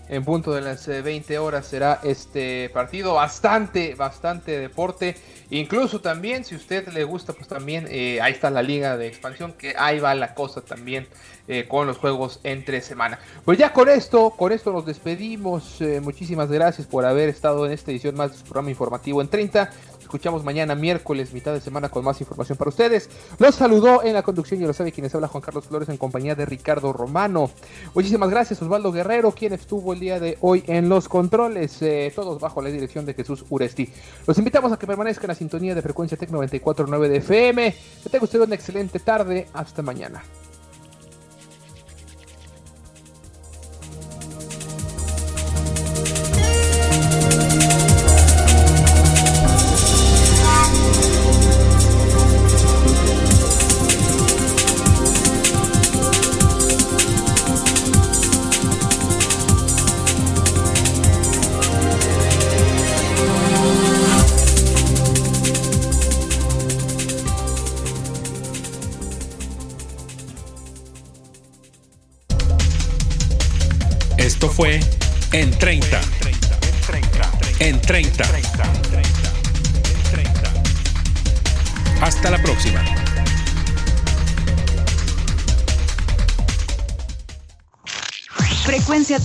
en 0.10 0.24
punto 0.24 0.54
de 0.54 0.62
las 0.62 0.88
20 0.88 1.34
eh, 1.34 1.40
horas 1.40 1.68
será 1.68 2.00
este 2.04 2.70
partido. 2.70 3.16
Bastante, 3.16 3.96
bastante 3.96 4.60
deporte. 4.60 5.16
Incluso 5.50 6.02
también, 6.02 6.44
si 6.44 6.56
usted 6.56 6.88
le 6.90 7.04
gusta, 7.04 7.34
pues 7.34 7.48
también 7.48 7.88
eh, 7.90 8.20
ahí 8.22 8.34
está 8.34 8.50
la 8.50 8.64
liga 8.64 8.98
de 8.98 9.08
expansión, 9.08 9.54
que 9.54 9.76
ahí 9.78 10.00
va 10.00 10.16
la 10.16 10.34
cosa 10.34 10.62
también 10.62 11.08
eh, 11.48 11.68
con 11.68 11.88
los 11.88 11.98
juegos 11.98 12.40
entre 12.44 12.82
semana. 12.82 13.20
Pues 13.44 13.58
ya 13.58 13.72
con 13.72 13.90
esto, 13.90 14.32
con 14.32 14.52
esto 14.52 14.72
nos 14.72 14.86
despedimos. 14.86 15.80
muchísimas 16.02 16.50
gracias 16.50 16.88
por 16.88 17.06
haber 17.06 17.30
estado 17.30 17.66
en 17.66 17.72
esta 17.72 17.92
edición 17.92 18.16
más 18.16 18.32
de 18.32 18.38
su 18.38 18.44
programa 18.44 18.70
informativo 18.70 19.22
en 19.22 19.28
30 19.28 19.72
escuchamos 20.06 20.44
mañana 20.44 20.76
miércoles, 20.76 21.34
mitad 21.34 21.52
de 21.52 21.60
semana, 21.60 21.90
con 21.90 22.06
más 22.06 22.22
información 22.22 22.58
para 22.58 22.70
ustedes. 22.70 23.10
Los 23.40 23.56
saludó 23.56 24.04
en 24.04 24.14
la 24.14 24.22
conducción, 24.22 24.62
y 24.62 24.66
lo 24.66 24.74
sabe 24.74 24.92
quienes 24.92 25.14
habla 25.16 25.28
Juan 25.28 25.42
Carlos 25.42 25.66
Flores 25.66 25.90
en 25.90 25.98
compañía 25.98 26.36
de 26.36 26.46
Ricardo 26.46 26.94
Romano. 26.94 27.50
Muchísimas 27.94 28.30
gracias, 28.30 28.62
Osvaldo 28.62 28.92
Guerrero, 28.92 29.32
quien 29.32 29.54
estuvo 29.54 29.94
el 29.94 30.00
día 30.00 30.20
de 30.20 30.38
hoy 30.42 30.64
en 30.68 30.88
los 30.90 31.10
controles, 31.10 31.82
eh, 31.82 32.12
todos 32.16 32.40
bajo 32.40 32.62
la 32.62 32.70
dirección 32.70 33.06
de 33.06 33.14
Jesús 33.14 33.44
Uresti. 33.50 33.92
Los 34.28 34.38
invitamos 34.38 34.72
a 34.72 34.78
que 34.78 34.88
permanezcan 34.88 35.26
en 35.26 35.30
la 35.30 35.36
sintonía 35.36 35.76
de 35.76 35.82
frecuencia 35.82 36.18
Tec 36.18 36.30
94.9 36.30 37.08
de 37.08 37.18
FM. 37.18 37.76
Que 38.04 38.10
tenga 38.10 38.24
usted 38.24 38.42
una 38.42 38.56
excelente 38.56 39.00
tarde. 39.00 39.48
Hasta 39.54 39.82
mañana. 39.82 40.24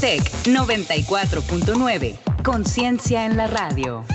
Tech 0.00 0.22
94.9. 0.44 2.16
Conciencia 2.42 3.26
en 3.26 3.36
la 3.36 3.48
radio. 3.48 4.06